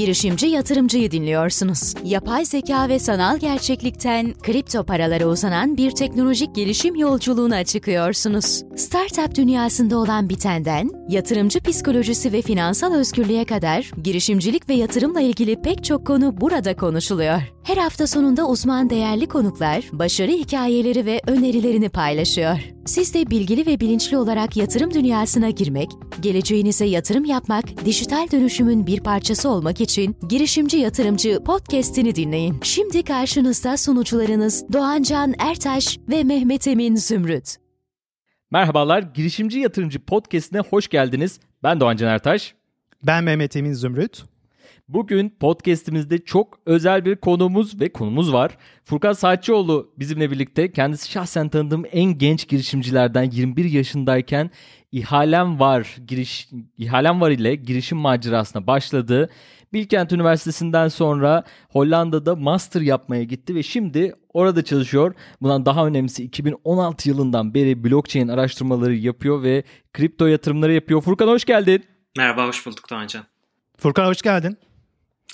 Girişimci 0.00 0.46
yatırımcıyı 0.46 1.10
dinliyorsunuz. 1.10 1.94
Yapay 2.04 2.44
zeka 2.44 2.88
ve 2.88 2.98
sanal 2.98 3.38
gerçeklikten 3.38 4.34
kripto 4.42 4.84
paralara 4.84 5.26
uzanan 5.26 5.76
bir 5.76 5.90
teknolojik 5.90 6.54
gelişim 6.54 6.94
yolculuğuna 6.94 7.64
çıkıyorsunuz. 7.64 8.62
Startup 8.76 9.34
dünyasında 9.34 9.98
olan 9.98 10.28
bitenden, 10.28 10.90
yatırımcı 11.08 11.60
psikolojisi 11.60 12.32
ve 12.32 12.42
finansal 12.42 12.94
özgürlüğe 12.94 13.44
kadar 13.44 13.90
girişimcilik 14.02 14.68
ve 14.68 14.74
yatırımla 14.74 15.20
ilgili 15.20 15.62
pek 15.62 15.84
çok 15.84 16.06
konu 16.06 16.40
burada 16.40 16.76
konuşuluyor. 16.76 17.42
Her 17.62 17.76
hafta 17.76 18.06
sonunda 18.06 18.48
uzman 18.48 18.90
değerli 18.90 19.28
konuklar, 19.28 19.84
başarı 19.92 20.30
hikayeleri 20.30 21.06
ve 21.06 21.20
önerilerini 21.26 21.88
paylaşıyor. 21.88 22.58
Siz 22.86 23.14
de 23.14 23.30
bilgili 23.30 23.66
ve 23.66 23.80
bilinçli 23.80 24.18
olarak 24.18 24.56
yatırım 24.56 24.94
dünyasına 24.94 25.50
girmek, 25.50 25.90
geleceğinize 26.20 26.84
yatırım 26.84 27.24
yapmak, 27.24 27.84
dijital 27.84 28.30
dönüşümün 28.30 28.86
bir 28.86 29.00
parçası 29.00 29.48
olmak 29.48 29.80
için 29.80 30.16
Girişimci 30.28 30.76
Yatırımcı 30.76 31.44
podcast'ini 31.44 32.14
dinleyin. 32.14 32.60
Şimdi 32.62 33.02
karşınızda 33.02 33.76
sunucularınız 33.76 34.64
Doğancan 34.72 35.34
Ertaş 35.38 35.98
ve 36.08 36.24
Mehmet 36.24 36.68
Emin 36.68 36.96
Zümrüt. 36.96 37.56
Merhabalar, 38.50 39.02
Girişimci 39.02 39.58
Yatırımcı 39.58 40.00
podcast'ine 40.04 40.60
hoş 40.60 40.88
geldiniz. 40.88 41.40
Ben 41.62 41.80
Doğancan 41.80 42.08
Ertaş. 42.08 42.54
Ben 43.02 43.24
Mehmet 43.24 43.56
Emin 43.56 43.72
Zümrüt. 43.72 44.22
Bugün 44.92 45.36
podcast'imizde 45.40 46.24
çok 46.24 46.58
özel 46.66 47.04
bir 47.04 47.16
konumuz 47.16 47.80
ve 47.80 47.92
konumuz 47.92 48.32
var. 48.32 48.56
Furkan 48.84 49.12
Saatçıoğlu 49.12 49.92
bizimle 49.98 50.30
birlikte. 50.30 50.72
Kendisi 50.72 51.10
şahsen 51.10 51.48
tanıdığım 51.48 51.84
en 51.92 52.18
genç 52.18 52.48
girişimcilerden 52.48 53.30
21 53.30 53.64
yaşındayken 53.64 54.50
ihalem 54.92 55.60
var 55.60 55.96
giriş 56.06 56.48
ihalem 56.78 57.20
var 57.20 57.30
ile 57.30 57.54
girişim 57.54 57.98
macerasına 57.98 58.66
başladı. 58.66 59.30
Bilkent 59.72 60.12
Üniversitesi'nden 60.12 60.88
sonra 60.88 61.44
Hollanda'da 61.68 62.36
master 62.36 62.80
yapmaya 62.80 63.24
gitti 63.24 63.54
ve 63.54 63.62
şimdi 63.62 64.14
orada 64.32 64.64
çalışıyor. 64.64 65.14
Bundan 65.42 65.66
daha 65.66 65.86
önemlisi 65.86 66.24
2016 66.24 67.08
yılından 67.08 67.54
beri 67.54 67.84
blockchain 67.84 68.28
araştırmaları 68.28 68.94
yapıyor 68.94 69.42
ve 69.42 69.62
kripto 69.92 70.26
yatırımları 70.26 70.72
yapıyor. 70.72 71.00
Furkan 71.00 71.28
hoş 71.28 71.44
geldin. 71.44 71.84
Merhaba, 72.16 72.46
hoş 72.46 72.66
bulduk 72.66 72.90
Doğancan. 72.90 73.24
Furkan 73.76 74.06
hoş 74.06 74.22
geldin. 74.22 74.58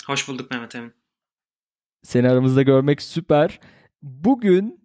Hoş 0.07 0.27
bulduk 0.27 0.51
Mehmet 0.51 0.75
Emin. 0.75 0.93
Seni 2.03 2.29
aramızda 2.29 2.61
görmek 2.61 3.01
süper. 3.01 3.59
Bugün 4.01 4.79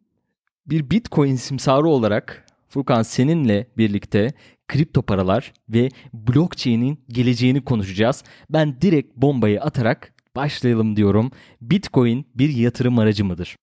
bir 0.67 0.91
Bitcoin 0.91 1.37
simsarı 1.37 1.89
olarak 1.89 2.47
Furkan 2.69 3.03
seninle 3.03 3.67
birlikte 3.77 4.33
kripto 4.69 5.03
paralar 5.03 5.53
ve 5.69 5.89
blockchain'in 6.13 7.05
geleceğini 7.09 7.65
konuşacağız. 7.65 8.25
Ben 8.51 8.81
direkt 8.81 9.17
bombayı 9.17 9.63
atarak 9.63 10.13
başlayalım 10.37 10.97
diyorum. 10.97 11.31
Bitcoin 11.61 12.31
bir 12.35 12.49
yatırım 12.49 12.99
aracı 12.99 13.25
mıdır? 13.25 13.57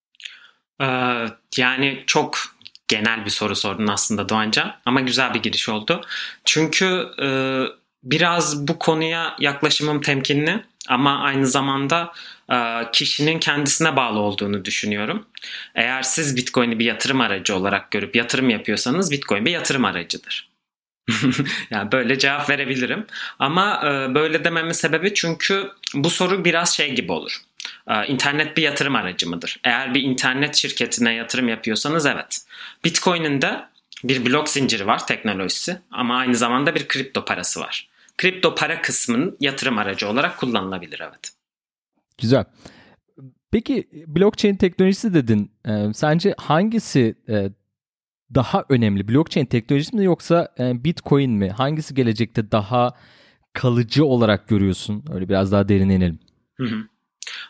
Ee, 0.82 0.86
yani 1.58 2.04
çok 2.08 2.38
genel 2.88 3.26
bir 3.26 3.30
soru 3.30 3.56
sordun 3.56 3.88
aslında 3.88 4.30
Doğancan 4.30 4.76
ama 4.86 5.02
güzel 5.02 5.34
bir 5.34 5.44
giriş 5.44 5.70
oldu. 5.70 6.02
Çünkü 6.46 7.08
e, 7.22 7.28
biraz 8.04 8.68
bu 8.68 8.80
konuya 8.80 9.36
yaklaşımım 9.40 10.02
temkinli 10.02 10.64
ama 10.90 11.20
aynı 11.20 11.48
zamanda 11.48 12.14
e, 12.52 12.58
kişinin 12.94 13.40
kendisine 13.40 13.96
bağlı 13.96 14.20
olduğunu 14.20 14.66
düşünüyorum. 14.66 15.26
Eğer 15.76 16.04
siz 16.04 16.36
Bitcoin'i 16.36 16.80
bir 16.80 16.86
yatırım 16.86 17.22
aracı 17.22 17.56
olarak 17.56 17.92
görüp 17.92 18.16
yatırım 18.16 18.50
yapıyorsanız 18.50 19.12
Bitcoin 19.12 19.46
bir 19.46 19.52
yatırım 19.52 19.86
aracıdır. 19.86 20.50
yani 21.72 21.92
böyle 21.92 22.20
cevap 22.20 22.50
verebilirim. 22.50 23.06
Ama 23.40 23.82
e, 23.86 24.16
böyle 24.16 24.44
dememin 24.44 24.72
sebebi 24.72 25.14
çünkü 25.14 25.72
bu 25.94 26.10
soru 26.10 26.46
biraz 26.46 26.76
şey 26.76 26.96
gibi 26.96 27.12
olur. 27.12 27.38
E, 27.88 28.08
internet 28.08 28.58
bir 28.58 28.62
yatırım 28.62 28.96
aracı 28.96 29.30
mıdır? 29.30 29.60
Eğer 29.64 29.94
bir 29.94 30.02
internet 30.02 30.56
şirketine 30.56 31.14
yatırım 31.14 31.50
yapıyorsanız 31.50 32.06
evet. 32.06 32.42
Bitcoin'in 32.84 33.42
de 33.42 33.66
bir 34.04 34.26
blok 34.26 34.50
zinciri 34.50 34.88
var 34.88 35.08
teknolojisi 35.08 35.78
ama 35.92 36.18
aynı 36.18 36.36
zamanda 36.36 36.76
bir 36.76 36.88
kripto 36.88 37.26
parası 37.26 37.60
var 37.60 37.90
kripto 38.20 38.56
para 38.56 38.82
kısmının 38.82 39.38
yatırım 39.40 39.78
aracı 39.78 40.10
olarak 40.10 40.38
kullanılabilir 40.38 41.00
evet. 41.04 41.32
Güzel. 42.18 42.46
Peki 43.52 43.90
blockchain 44.08 44.56
teknolojisi 44.56 45.14
dedin. 45.14 45.52
E, 45.68 45.94
sence 45.94 46.36
hangisi 46.38 47.16
e, 47.30 47.50
daha 48.36 48.66
önemli? 48.70 49.08
Blockchain 49.08 49.46
teknolojisi 49.46 49.96
mi 49.96 50.06
yoksa 50.06 50.54
e, 50.60 50.84
Bitcoin 50.84 51.32
mi? 51.32 51.50
Hangisi 51.50 51.94
gelecekte 51.96 52.52
daha 52.52 52.94
kalıcı 53.54 54.06
olarak 54.06 54.48
görüyorsun? 54.48 55.06
Öyle 55.14 55.30
biraz 55.30 55.52
daha 55.52 55.70
derine 55.70 55.96
inelim. 55.96 56.20
Hı 56.56 56.64
hı. 56.64 56.76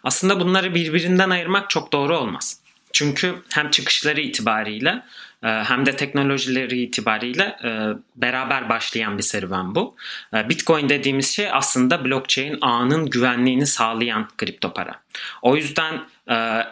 Aslında 0.04 0.40
bunları 0.40 0.76
birbirinden 0.76 1.30
ayırmak 1.30 1.70
çok 1.70 1.94
doğru 1.94 2.18
olmaz. 2.18 2.62
Çünkü 2.94 3.36
hem 3.50 3.70
çıkışları 3.70 4.22
itibariyle 4.22 5.04
hem 5.48 5.86
de 5.86 5.96
teknolojileri 5.96 6.82
itibariyle 6.82 7.58
e, 7.64 7.70
beraber 8.16 8.70
başlayan 8.70 9.18
bir 9.18 9.24
serüven 9.24 9.76
bu. 9.76 9.96
E, 10.34 10.50
Bitcoin 10.50 10.90
dediğimiz 10.90 11.30
şey 11.30 11.50
aslında 11.52 12.06
blockchain 12.06 12.58
ağının 12.62 13.10
güvenliğini 13.10 13.68
sağlayan 13.68 14.28
kripto 14.38 14.74
para. 14.74 15.02
O 15.42 15.56
yüzden 15.56 16.02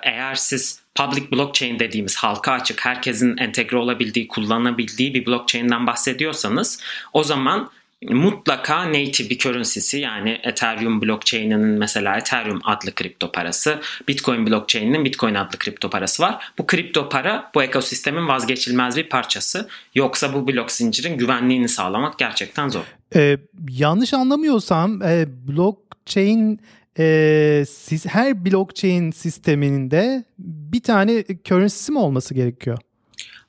eğer 0.03 0.35
siz 0.35 0.81
public 0.95 1.31
blockchain 1.31 1.79
dediğimiz 1.79 2.16
halka 2.16 2.51
açık, 2.51 2.85
herkesin 2.85 3.38
entegre 3.38 3.78
olabildiği, 3.78 4.28
kullanabildiği 4.28 5.13
bir 5.13 5.25
blockchain'den 5.25 5.88
bahsediyorsanız 5.88 6.84
o 7.13 7.23
zaman 7.23 7.69
mutlaka 8.03 8.88
native 8.88 9.30
bir 9.30 9.38
currency'si 9.38 10.00
yani 10.00 10.40
Ethereum 10.44 11.02
blockchain'inin 11.02 11.80
mesela 11.80 12.18
Ethereum 12.18 12.59
adlı 12.63 12.96
kripto 12.96 13.31
parası, 13.31 13.80
Bitcoin 14.08 14.47
blockchain'inin 14.47 15.06
Bitcoin 15.06 15.35
adlı 15.35 15.59
kripto 15.59 15.90
parası 15.90 16.24
var. 16.24 16.52
Bu 16.58 16.68
kripto 16.68 17.09
para 17.09 17.52
bu 17.56 17.63
ekosistemin 17.63 18.28
vazgeçilmez 18.28 18.97
bir 18.97 19.09
parçası. 19.09 19.68
Yoksa 19.96 20.34
bu 20.34 20.47
blok 20.47 20.72
zincirin 20.72 21.18
güvenliğini 21.18 21.69
sağlamak 21.69 22.19
gerçekten 22.19 22.69
zor. 22.69 22.84
Ee, 23.16 23.38
yanlış 23.69 24.14
anlamıyorsam 24.14 25.02
e, 25.02 25.25
blockchain 25.47 26.59
e, 27.00 27.64
siz 27.69 28.06
her 28.06 28.46
blockchain 28.46 29.12
sisteminde 29.12 30.24
bir 30.40 30.81
tane 30.81 31.24
currency'si 31.46 31.91
mi 31.91 32.00
olması 32.00 32.34
gerekiyor? 32.34 32.78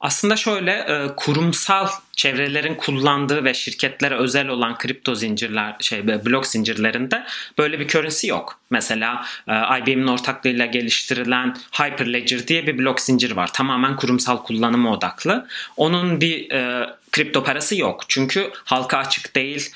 Aslında 0.01 0.37
şöyle 0.37 0.73
e, 0.73 1.07
kurumsal 1.17 1.89
çevrelerin 2.13 2.75
kullandığı 2.75 3.45
ve 3.45 3.55
şirketlere 3.55 4.15
özel 4.15 4.49
olan 4.49 4.79
kripto 4.79 5.15
zincirler 5.15 5.77
şey 5.81 6.07
blok 6.07 6.47
zincirlerinde 6.47 7.25
böyle 7.59 7.81
bir 7.81 7.89
currency 7.89 8.27
yok. 8.27 8.61
Mesela 8.71 9.25
e, 9.49 9.53
IBM'in 9.79 10.07
ortaklığıyla 10.07 10.67
geliştirilen 10.67 11.57
Hyperledger 11.73 12.49
diye 12.49 12.67
bir 12.67 12.79
blok 12.79 13.01
zincir 13.01 13.31
var. 13.31 13.53
Tamamen 13.53 13.97
kurumsal 13.97 14.37
kullanıma 14.43 14.93
odaklı. 14.93 15.47
Onun 15.77 16.21
bir 16.21 16.51
e, 16.51 16.91
kripto 17.13 17.45
parası 17.45 17.77
yok. 17.77 18.05
Çünkü 18.09 18.51
halka 18.65 18.99
açık 18.99 19.37
değil, 19.37 19.71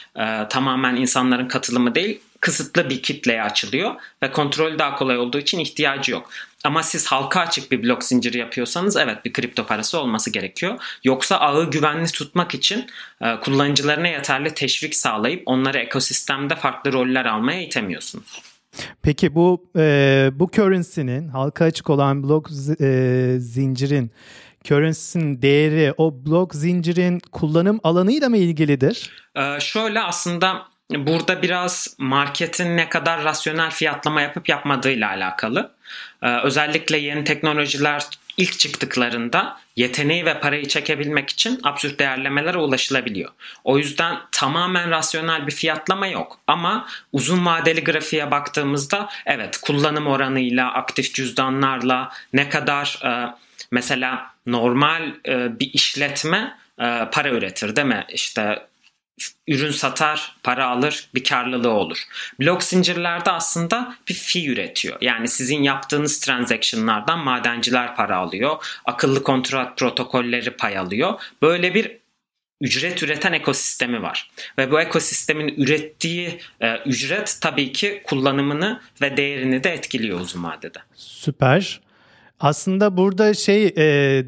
tamamen 0.50 0.96
insanların 0.96 1.48
katılımı 1.48 1.94
değil 1.94 2.20
kısıtlı 2.42 2.90
bir 2.90 3.02
kitleye 3.02 3.42
açılıyor 3.42 3.94
ve 4.22 4.32
kontrolü 4.32 4.78
daha 4.78 4.96
kolay 4.96 5.18
olduğu 5.18 5.38
için 5.38 5.58
ihtiyacı 5.58 6.12
yok. 6.12 6.30
Ama 6.64 6.82
siz 6.82 7.06
halka 7.06 7.40
açık 7.40 7.72
bir 7.72 7.82
blok 7.82 8.04
zinciri 8.04 8.38
yapıyorsanız 8.38 8.96
evet 8.96 9.24
bir 9.24 9.32
kripto 9.32 9.66
parası 9.66 9.98
olması 9.98 10.30
gerekiyor. 10.30 10.98
Yoksa 11.04 11.36
ağı 11.36 11.70
güvenli 11.70 12.12
tutmak 12.12 12.54
için 12.54 12.86
e, 13.20 13.40
kullanıcılarına 13.40 14.08
yeterli 14.08 14.54
teşvik 14.54 14.96
sağlayıp 14.96 15.42
onları 15.46 15.78
ekosistemde 15.78 16.56
farklı 16.56 16.92
roller 16.92 17.24
almaya 17.24 17.62
itemiyorsunuz. 17.62 18.42
Peki 19.02 19.34
bu 19.34 19.70
e, 19.76 20.30
bu 20.32 20.50
currency'nin 20.50 21.28
halka 21.28 21.64
açık 21.64 21.90
olan 21.90 22.22
blok 22.22 22.50
e, 22.80 23.36
zincirin 23.38 24.12
currency'nin 24.64 25.42
değeri 25.42 25.94
o 25.96 26.26
blok 26.26 26.54
zincirin 26.54 27.20
kullanım 27.32 27.80
alanıyla 27.82 28.28
mı 28.28 28.36
ilgilidir? 28.36 29.10
Ee, 29.36 29.60
şöyle 29.60 30.00
aslında 30.00 30.71
burada 30.94 31.42
biraz 31.42 31.96
marketin 31.98 32.76
ne 32.76 32.88
kadar 32.88 33.24
rasyonel 33.24 33.70
fiyatlama 33.70 34.20
yapıp 34.20 34.48
yapmadığıyla 34.48 35.08
alakalı. 35.08 35.70
Ee, 36.22 36.36
özellikle 36.36 36.96
yeni 36.98 37.24
teknolojiler 37.24 38.02
ilk 38.36 38.58
çıktıklarında 38.58 39.60
yeteneği 39.76 40.24
ve 40.24 40.40
parayı 40.40 40.68
çekebilmek 40.68 41.30
için 41.30 41.60
absürt 41.62 41.98
değerlemelere 41.98 42.58
ulaşılabiliyor. 42.58 43.30
O 43.64 43.78
yüzden 43.78 44.16
tamamen 44.32 44.90
rasyonel 44.90 45.46
bir 45.46 45.52
fiyatlama 45.52 46.06
yok. 46.06 46.38
Ama 46.46 46.86
uzun 47.12 47.46
vadeli 47.46 47.84
grafiğe 47.84 48.30
baktığımızda 48.30 49.08
evet 49.26 49.60
kullanım 49.62 50.06
oranıyla, 50.06 50.72
aktif 50.72 51.14
cüzdanlarla 51.14 52.12
ne 52.32 52.48
kadar 52.48 53.00
e, 53.04 53.34
mesela 53.70 54.26
normal 54.46 55.14
e, 55.28 55.60
bir 55.60 55.70
işletme 55.72 56.56
e, 56.78 57.08
para 57.12 57.28
üretir 57.28 57.76
değil 57.76 57.88
mi? 57.88 58.04
İşte 58.08 58.66
ürün 59.48 59.70
satar, 59.70 60.36
para 60.42 60.66
alır, 60.66 61.08
bir 61.14 61.24
karlılığı 61.24 61.70
olur. 61.70 61.98
Blok 62.40 62.62
zincirlerde 62.62 63.30
aslında 63.30 63.96
bir 64.08 64.14
fee 64.14 64.46
üretiyor. 64.46 64.96
Yani 65.00 65.28
sizin 65.28 65.62
yaptığınız 65.62 66.20
transaction'lardan 66.20 67.18
madenciler 67.18 67.96
para 67.96 68.16
alıyor. 68.16 68.64
Akıllı 68.84 69.22
kontrat 69.22 69.78
protokolleri 69.78 70.50
pay 70.50 70.78
alıyor. 70.78 71.20
Böyle 71.42 71.74
bir 71.74 72.02
ücret 72.60 73.02
üreten 73.02 73.32
ekosistemi 73.32 74.02
var. 74.02 74.30
Ve 74.58 74.70
bu 74.70 74.80
ekosistemin 74.80 75.54
ürettiği 75.56 76.40
e, 76.60 76.76
ücret 76.76 77.38
tabii 77.40 77.72
ki 77.72 78.02
kullanımını 78.04 78.80
ve 79.00 79.16
değerini 79.16 79.64
de 79.64 79.70
etkiliyor 79.70 80.20
uzun 80.20 80.44
vadede. 80.44 80.78
Süper. 80.94 81.80
Aslında 82.40 82.96
burada 82.96 83.34
şey 83.34 83.66
e, 83.66 83.74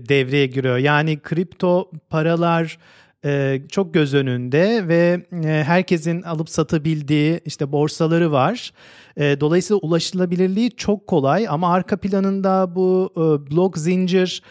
devreye 0.08 0.46
giriyor. 0.46 0.78
Yani 0.78 1.20
kripto 1.20 1.90
paralar 2.10 2.78
e, 3.24 3.62
çok 3.68 3.94
göz 3.94 4.14
önünde 4.14 4.88
ve 4.88 5.26
e, 5.32 5.64
herkesin 5.64 6.22
alıp 6.22 6.50
satabildiği 6.50 7.40
işte 7.44 7.72
borsaları 7.72 8.32
var. 8.32 8.72
E, 9.16 9.40
dolayısıyla 9.40 9.78
ulaşılabilirliği 9.78 10.70
çok 10.70 11.06
kolay 11.06 11.46
ama 11.48 11.72
arka 11.72 11.96
planında 11.96 12.76
bu 12.76 13.12
e, 13.16 13.20
blok 13.50 13.78
zincir 13.78 14.42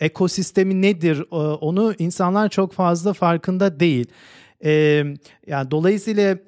ekosistemi 0.00 0.82
nedir 0.82 1.24
onu 1.60 1.94
insanlar 1.98 2.48
çok 2.48 2.72
fazla 2.72 3.12
farkında 3.12 3.80
değil. 3.80 4.06
Yani 5.46 5.70
dolayısıyla 5.70 6.38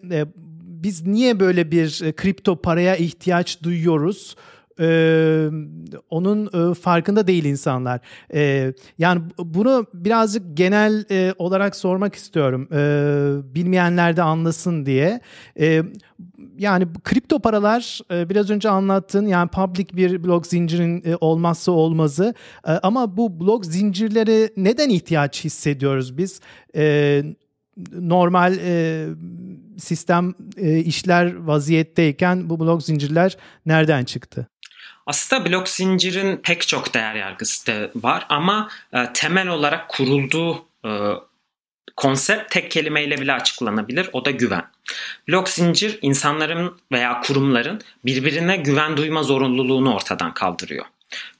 biz 0.82 1.06
niye 1.06 1.40
böyle 1.40 1.70
bir 1.70 2.12
kripto 2.12 2.56
paraya 2.56 2.96
ihtiyaç 2.96 3.62
duyuyoruz? 3.62 4.36
Ee, 4.80 5.48
onun 6.10 6.70
e, 6.70 6.74
farkında 6.74 7.26
değil 7.26 7.44
insanlar. 7.44 8.00
Ee, 8.34 8.72
yani 8.98 9.22
bunu 9.38 9.86
birazcık 9.94 10.56
genel 10.56 11.04
e, 11.10 11.34
olarak 11.38 11.76
sormak 11.76 12.14
istiyorum. 12.14 12.68
Ee, 12.72 13.54
bilmeyenler 13.54 14.16
de 14.16 14.22
anlasın 14.22 14.86
diye. 14.86 15.20
Ee, 15.60 15.82
yani 16.58 16.86
kripto 17.04 17.38
paralar 17.38 18.00
e, 18.10 18.28
biraz 18.28 18.50
önce 18.50 18.68
anlattığın 18.68 19.26
yani 19.26 19.48
public 19.50 19.86
bir 19.96 20.24
blok 20.24 20.46
zincirin 20.46 21.02
e, 21.06 21.16
olmazsa 21.20 21.72
olmazı. 21.72 22.34
E, 22.66 22.72
ama 22.72 23.16
bu 23.16 23.40
blok 23.40 23.66
zincirleri 23.66 24.50
neden 24.56 24.88
ihtiyaç 24.88 25.44
hissediyoruz 25.44 26.18
biz? 26.18 26.40
E, 26.76 27.22
normal 27.92 28.58
e, 28.58 29.06
sistem 29.78 30.34
e, 30.56 30.78
işler 30.78 31.36
vaziyetteyken 31.36 32.50
bu 32.50 32.60
blok 32.60 32.82
zincirler 32.82 33.36
nereden 33.66 34.04
çıktı? 34.04 34.48
Aslında 35.06 35.50
blok 35.50 35.68
zincirin 35.68 36.36
pek 36.36 36.68
çok 36.68 36.94
değer 36.94 37.14
yargısı 37.14 37.66
da 37.66 37.90
var 37.94 38.26
ama 38.28 38.68
e, 38.92 39.12
temel 39.12 39.48
olarak 39.48 39.88
kurulduğu 39.88 40.64
e, 40.84 40.90
konsept 41.96 42.52
tek 42.52 42.70
kelimeyle 42.70 43.20
bile 43.20 43.32
açıklanabilir. 43.32 44.10
O 44.12 44.24
da 44.24 44.30
güven. 44.30 44.64
Blok 45.28 45.48
zincir 45.48 45.98
insanların 46.02 46.76
veya 46.92 47.20
kurumların 47.20 47.80
birbirine 48.04 48.56
güven 48.56 48.96
duyma 48.96 49.22
zorunluluğunu 49.22 49.94
ortadan 49.94 50.34
kaldırıyor. 50.34 50.86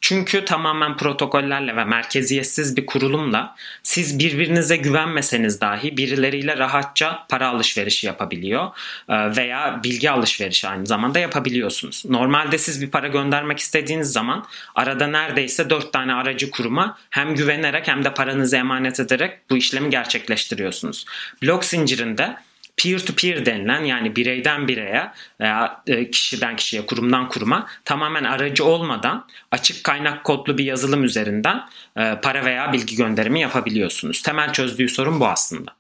Çünkü 0.01 0.45
tamamen 0.45 0.97
protokollerle 0.97 1.77
ve 1.77 1.85
merkeziyetsiz 1.85 2.77
bir 2.77 2.87
kurulumla 2.87 3.57
siz 3.83 4.19
birbirinize 4.19 4.77
güvenmeseniz 4.77 5.61
dahi 5.61 5.97
birileriyle 5.97 6.57
rahatça 6.59 7.27
para 7.29 7.49
alışverişi 7.49 8.07
yapabiliyor 8.07 8.71
e, 9.09 9.37
veya 9.37 9.81
bilgi 9.85 10.11
alışverişi 10.11 10.69
aynı 10.69 10.87
zamanda 10.87 11.19
yapabiliyorsunuz. 11.19 12.05
Normalde 12.09 12.59
siz 12.59 12.83
bir 12.83 12.91
para 12.91 13.09
göndermek 13.09 13.59
istediğiniz 13.59 14.13
zaman 14.13 14.47
arada 14.75 15.07
neredeyse 15.07 15.71
4 15.71 15.93
tane 15.93 16.15
aracı 16.15 16.51
kuruma 16.51 16.99
hem 17.11 17.35
güvenerek 17.35 17.89
hem 17.89 18.05
de 18.05 18.15
paranızı 18.15 18.57
emanet 18.57 19.01
ederek 19.01 19.51
bu 19.51 19.57
işlemi 19.57 19.91
gerçekleştiriyorsunuz. 19.91 21.05
Blok 21.43 21.65
zincirinde 21.65 22.37
peer 22.77 22.99
to 22.99 23.13
peer 23.13 23.47
denilen 23.47 23.85
yani 23.85 24.17
bireyden 24.17 24.69
bireye 24.69 25.13
veya 25.41 25.83
e, 25.87 26.11
kişiden 26.11 26.57
kişiye, 26.57 26.87
kurumdan 26.87 27.29
kuruma 27.29 27.67
tamamen 27.85 28.25
aracı 28.25 28.65
olmadan 28.65 29.27
açık 29.51 29.85
kaynak 29.85 30.25
kodlu 30.25 30.59
bir 30.59 30.65
yazılım 30.65 31.05
üzerinden 31.05 31.61
e, 31.97 32.21
para 32.23 32.45
veya 32.45 32.73
bilgi 32.73 32.97
gönderimi 32.97 33.41
yapabiliyorsunuz. 33.41 34.23
Temel 34.23 34.53
çözdüğü 34.53 34.89
sorun 34.89 35.21
bu 35.21 35.27
aslında. 35.27 35.77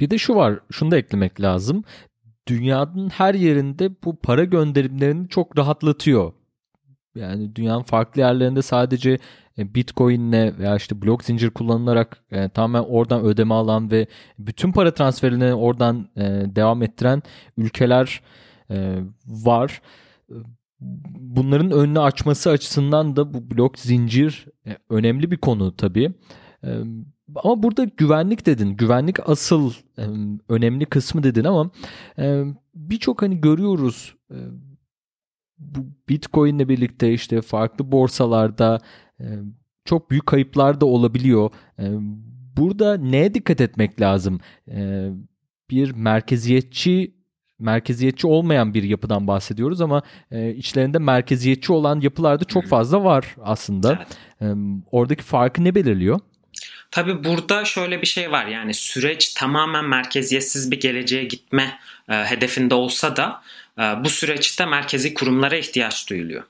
Bir 0.00 0.10
de 0.10 0.18
şu 0.18 0.34
var, 0.34 0.58
şunu 0.72 0.90
da 0.90 0.96
eklemek 0.96 1.40
lazım. 1.40 1.84
Dünyanın 2.48 3.10
her 3.10 3.34
yerinde 3.34 3.90
bu 4.04 4.20
para 4.20 4.44
gönderimlerini 4.44 5.28
çok 5.28 5.58
rahatlatıyor. 5.58 6.32
Yani 7.14 7.56
dünyanın 7.56 7.82
farklı 7.82 8.20
yerlerinde 8.20 8.62
sadece 8.62 9.18
e, 9.58 9.74
Bitcoin'le 9.74 10.58
veya 10.58 10.76
işte 10.76 11.02
blok 11.02 11.24
zincir 11.24 11.50
kullanılarak 11.50 12.24
e, 12.30 12.48
tamamen 12.48 12.88
oradan 12.88 13.24
ödeme 13.24 13.54
alan 13.54 13.90
ve 13.90 14.06
bütün 14.38 14.72
para 14.72 14.94
transferini 14.94 15.54
oradan 15.54 16.08
e, 16.16 16.22
devam 16.56 16.82
ettiren 16.82 17.22
ülkeler 17.56 18.20
e, 18.70 18.98
var. 19.26 19.82
Bunların 21.10 21.70
önünü 21.70 22.00
açması 22.00 22.50
açısından 22.50 23.16
da 23.16 23.34
bu 23.34 23.50
blok 23.50 23.78
zincir 23.78 24.46
e, 24.66 24.76
önemli 24.90 25.30
bir 25.30 25.36
konu 25.36 25.76
tabii. 25.76 26.14
E, 26.64 26.70
ama 27.36 27.62
burada 27.62 27.84
güvenlik 27.84 28.46
dedin. 28.46 28.76
Güvenlik 28.76 29.28
asıl 29.28 29.72
e, 29.98 30.04
önemli 30.48 30.86
kısmı 30.86 31.22
dedin 31.22 31.44
ama 31.44 31.70
e, 32.18 32.44
birçok 32.74 33.22
hani 33.22 33.40
görüyoruz 33.40 34.14
e, 34.30 34.36
bu 35.60 35.86
Bitcoin'le 36.08 36.68
birlikte 36.68 37.12
işte 37.12 37.42
farklı 37.42 37.92
borsalarda 37.92 38.80
e, 39.20 39.24
çok 39.84 40.10
büyük 40.10 40.26
kayıplar 40.26 40.80
da 40.80 40.86
olabiliyor. 40.86 41.50
E, 41.78 41.84
burada 42.56 42.96
neye 42.96 43.34
dikkat 43.34 43.60
etmek 43.60 44.00
lazım? 44.00 44.40
E, 44.68 45.08
bir 45.70 45.90
merkeziyetçi 45.90 47.14
merkeziyetçi 47.58 48.26
olmayan 48.26 48.74
bir 48.74 48.82
yapıdan 48.82 49.26
bahsediyoruz 49.26 49.80
ama 49.80 50.02
içlerinde 50.56 50.98
merkeziyetçi 50.98 51.72
olan 51.72 52.00
yapılar 52.00 52.40
da 52.40 52.44
çok 52.44 52.66
fazla 52.66 53.04
var 53.04 53.36
aslında. 53.42 54.06
Evet. 54.40 54.56
Oradaki 54.90 55.22
farkı 55.22 55.64
ne 55.64 55.74
belirliyor? 55.74 56.20
Tabii 56.90 57.24
burada 57.24 57.64
şöyle 57.64 58.02
bir 58.02 58.06
şey 58.06 58.30
var 58.30 58.46
yani 58.46 58.74
süreç 58.74 59.34
tamamen 59.34 59.84
merkeziyetsiz 59.84 60.70
bir 60.70 60.80
geleceğe 60.80 61.24
gitme 61.24 61.78
hedefinde 62.06 62.74
olsa 62.74 63.16
da 63.16 63.42
bu 63.80 64.10
süreçte 64.10 64.66
merkezi 64.66 65.14
kurumlara 65.14 65.56
ihtiyaç 65.56 66.10
duyuluyor. 66.10 66.42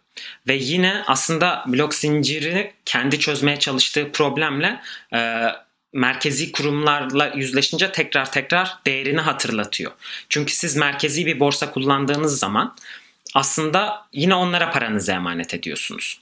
Ve 0.48 0.54
yine 0.54 1.02
aslında 1.06 1.64
blok 1.66 1.94
zinciri 1.94 2.72
kendi 2.84 3.18
çözmeye 3.18 3.58
çalıştığı 3.58 4.12
problemle 4.12 4.80
e, 5.14 5.46
merkezi 5.92 6.52
kurumlarla 6.52 7.32
yüzleşince 7.34 7.92
tekrar 7.92 8.32
tekrar 8.32 8.78
değerini 8.86 9.20
hatırlatıyor. 9.20 9.92
Çünkü 10.28 10.54
siz 10.54 10.76
merkezi 10.76 11.26
bir 11.26 11.40
borsa 11.40 11.70
kullandığınız 11.70 12.38
zaman 12.38 12.76
aslında 13.34 14.06
yine 14.12 14.34
onlara 14.34 14.70
paranızı 14.70 15.12
emanet 15.12 15.54
ediyorsunuz. 15.54 16.20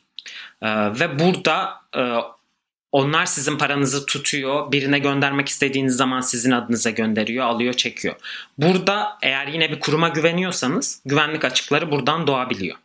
E, 0.63 0.69
ve 0.71 1.19
burada 1.19 1.81
e, 1.97 2.03
onlar 2.93 3.27
sizin 3.27 3.59
paranızı 3.59 4.07
tutuyor. 4.07 4.73
Birine 4.73 4.99
göndermek 4.99 5.49
istediğiniz 5.49 5.97
zaman 5.97 6.21
sizin 6.21 6.51
adınıza 6.51 6.91
gönderiyor, 6.91 7.47
alıyor, 7.47 7.73
çekiyor. 7.73 8.15
Burada 8.59 9.19
eğer 9.23 9.47
yine 9.47 9.71
bir 9.71 9.81
kuruma 9.81 10.09
güveniyorsanız 10.09 11.03
güvenlik 11.07 11.45
açıkları 11.45 11.91
buradan 11.91 12.27
doğabiliyor. 12.27 12.77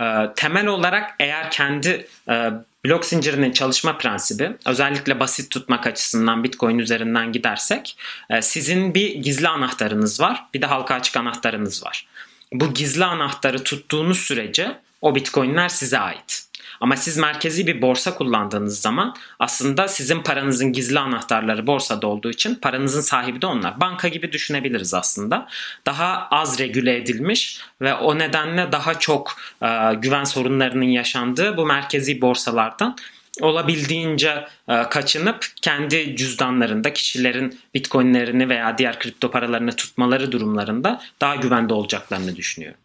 Ee, 0.00 0.04
temel 0.36 0.66
olarak 0.66 1.10
eğer 1.20 1.50
kendi 1.50 2.06
e, 2.28 2.50
blok 2.84 3.04
zincirinin 3.04 3.52
çalışma 3.52 3.98
prensibi 3.98 4.52
özellikle 4.66 5.20
basit 5.20 5.50
tutmak 5.50 5.86
açısından 5.86 6.44
Bitcoin 6.44 6.78
üzerinden 6.78 7.32
gidersek 7.32 7.96
e, 8.30 8.42
sizin 8.42 8.94
bir 8.94 9.14
gizli 9.14 9.48
anahtarınız 9.48 10.20
var 10.20 10.44
bir 10.54 10.62
de 10.62 10.66
halka 10.66 10.94
açık 10.94 11.16
anahtarınız 11.16 11.84
var. 11.84 12.06
Bu 12.52 12.74
gizli 12.74 13.04
anahtarı 13.04 13.64
tuttuğunuz 13.64 14.18
sürece 14.18 14.78
o 15.00 15.14
Bitcoin'ler 15.14 15.68
size 15.68 15.98
ait. 15.98 16.44
Ama 16.82 16.96
siz 16.96 17.16
merkezi 17.16 17.66
bir 17.66 17.82
borsa 17.82 18.14
kullandığınız 18.14 18.80
zaman 18.80 19.16
aslında 19.38 19.88
sizin 19.88 20.22
paranızın 20.22 20.72
gizli 20.72 20.98
anahtarları 20.98 21.66
borsada 21.66 22.06
olduğu 22.06 22.30
için 22.30 22.54
paranızın 22.54 23.00
sahibi 23.00 23.42
de 23.42 23.46
onlar. 23.46 23.80
Banka 23.80 24.08
gibi 24.08 24.32
düşünebiliriz 24.32 24.94
aslında. 24.94 25.48
Daha 25.86 26.28
az 26.30 26.58
regüle 26.58 26.96
edilmiş 26.96 27.60
ve 27.80 27.94
o 27.94 28.18
nedenle 28.18 28.72
daha 28.72 28.98
çok 28.98 29.36
e, 29.62 29.94
güven 29.94 30.24
sorunlarının 30.24 30.84
yaşandığı 30.84 31.56
bu 31.56 31.66
merkezi 31.66 32.20
borsalardan 32.20 32.96
olabildiğince 33.40 34.48
e, 34.68 34.82
kaçınıp 34.82 35.46
kendi 35.62 36.16
cüzdanlarında 36.16 36.92
kişilerin 36.92 37.60
bitcoinlerini 37.74 38.48
veya 38.48 38.78
diğer 38.78 38.98
kripto 38.98 39.30
paralarını 39.30 39.76
tutmaları 39.76 40.32
durumlarında 40.32 41.02
daha 41.20 41.36
güvende 41.36 41.74
olacaklarını 41.74 42.36
düşünüyorum. 42.36 42.81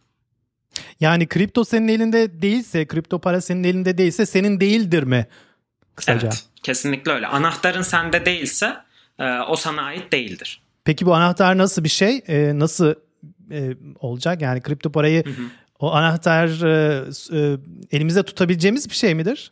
Yani 1.00 1.28
kripto 1.28 1.66
senin 1.66 1.88
elinde 1.88 2.42
değilse, 2.42 2.88
kripto 2.88 3.20
para 3.20 3.42
senin 3.42 3.64
elinde 3.64 3.98
değilse 3.98 4.26
senin 4.26 4.60
değildir 4.60 5.04
mi? 5.04 5.28
Kısaca. 5.96 6.28
Evet, 6.28 6.46
kesinlikle 6.64 7.12
öyle. 7.12 7.28
Anahtarın 7.28 7.82
sende 7.82 8.26
değilse 8.26 8.78
e, 9.20 9.40
o 9.40 9.56
sana 9.56 9.82
ait 9.82 10.12
değildir. 10.12 10.62
Peki 10.84 11.06
bu 11.06 11.16
anahtar 11.16 11.58
nasıl 11.58 11.84
bir 11.84 11.90
şey? 11.90 12.22
E, 12.28 12.60
nasıl 12.60 12.96
e, 13.52 13.76
olacak? 14.00 14.42
Yani 14.42 14.62
kripto 14.62 14.92
parayı 14.92 15.26
hı 15.26 15.30
hı. 15.30 15.44
o 15.80 15.92
anahtar 15.92 16.48
e, 16.66 17.04
e, 17.34 17.58
elimizde 17.92 18.24
tutabileceğimiz 18.24 18.90
bir 18.90 18.96
şey 18.96 19.16
midir? 19.16 19.52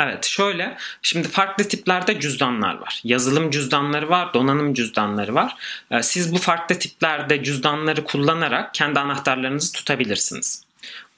Evet 0.00 0.26
şöyle 0.26 0.76
şimdi 1.02 1.28
farklı 1.28 1.68
tiplerde 1.68 2.20
cüzdanlar 2.20 2.74
var. 2.74 3.00
Yazılım 3.04 3.50
cüzdanları 3.50 4.08
var, 4.08 4.34
donanım 4.34 4.74
cüzdanları 4.74 5.34
var. 5.34 5.56
Ee, 5.90 6.02
siz 6.02 6.32
bu 6.32 6.38
farklı 6.38 6.78
tiplerde 6.78 7.44
cüzdanları 7.44 8.04
kullanarak 8.04 8.74
kendi 8.74 9.00
anahtarlarınızı 9.00 9.72
tutabilirsiniz. 9.72 10.66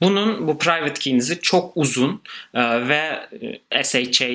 bunun 0.01 0.47
bu 0.47 0.57
private 0.57 0.99
key'inizi 0.99 1.41
çok 1.41 1.71
uzun 1.75 2.21
e, 2.53 2.87
ve 2.87 3.29
SHA 3.83 4.25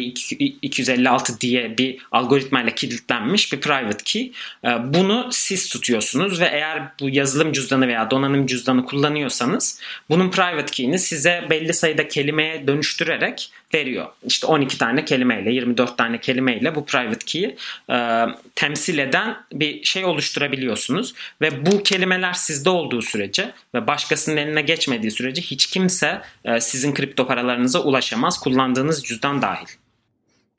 256 0.62 1.40
diye 1.40 1.78
bir 1.78 1.98
algoritmayla 2.12 2.74
kilitlenmiş 2.74 3.52
bir 3.52 3.60
private 3.60 4.04
key. 4.04 4.32
E, 4.64 4.68
bunu 4.94 5.28
siz 5.32 5.68
tutuyorsunuz 5.68 6.40
ve 6.40 6.44
eğer 6.44 6.82
bu 7.00 7.08
yazılım 7.08 7.52
cüzdanı 7.52 7.88
veya 7.88 8.10
donanım 8.10 8.46
cüzdanı 8.46 8.84
kullanıyorsanız 8.84 9.80
bunun 10.10 10.30
private 10.30 10.72
key'ini 10.72 10.98
size 10.98 11.46
belli 11.50 11.74
sayıda 11.74 12.08
kelimeye 12.08 12.66
dönüştürerek 12.66 13.50
veriyor. 13.75 14.06
İşte 14.26 14.47
12 14.47 14.78
tane 14.78 15.04
kelimeyle 15.04 15.52
24 15.52 15.99
tane 15.99 16.21
kelimeyle 16.21 16.75
bu 16.75 16.85
private 16.85 17.25
key'i 17.26 17.56
e, 17.90 18.26
temsil 18.54 18.99
eden 18.99 19.37
bir 19.52 19.85
şey 19.85 20.04
oluşturabiliyorsunuz 20.04 21.14
ve 21.40 21.66
bu 21.66 21.83
kelimeler 21.83 22.33
sizde 22.33 22.71
olduğu 22.71 23.02
sürece 23.02 23.52
ve 23.75 23.87
başkasının 23.87 24.37
eline 24.37 24.62
geçmediği 24.62 25.11
sürece 25.11 25.42
hiç 25.42 25.66
kimse 25.66 26.23
e, 26.44 26.61
sizin 26.61 26.94
kripto 26.94 27.26
paralarınıza 27.26 27.78
ulaşamaz 27.78 28.40
kullandığınız 28.40 29.04
cüzdan 29.04 29.42
dahil. 29.42 29.66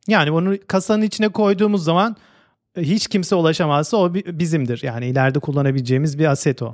Yani 0.08 0.34
bunu 0.34 0.58
kasanın 0.68 1.02
içine 1.02 1.30
koyduğumuz 1.30 1.84
zaman 1.84 2.16
e, 2.78 2.82
hiç 2.82 3.08
kimse 3.08 3.36
ulaşamazsa 3.36 3.98
o 3.98 4.14
bizimdir. 4.14 4.80
Yani 4.84 5.08
ileride 5.08 5.40
kullanabileceğimiz 5.40 6.20
bir 6.20 6.26
aset 6.26 6.62
o. 6.62 6.74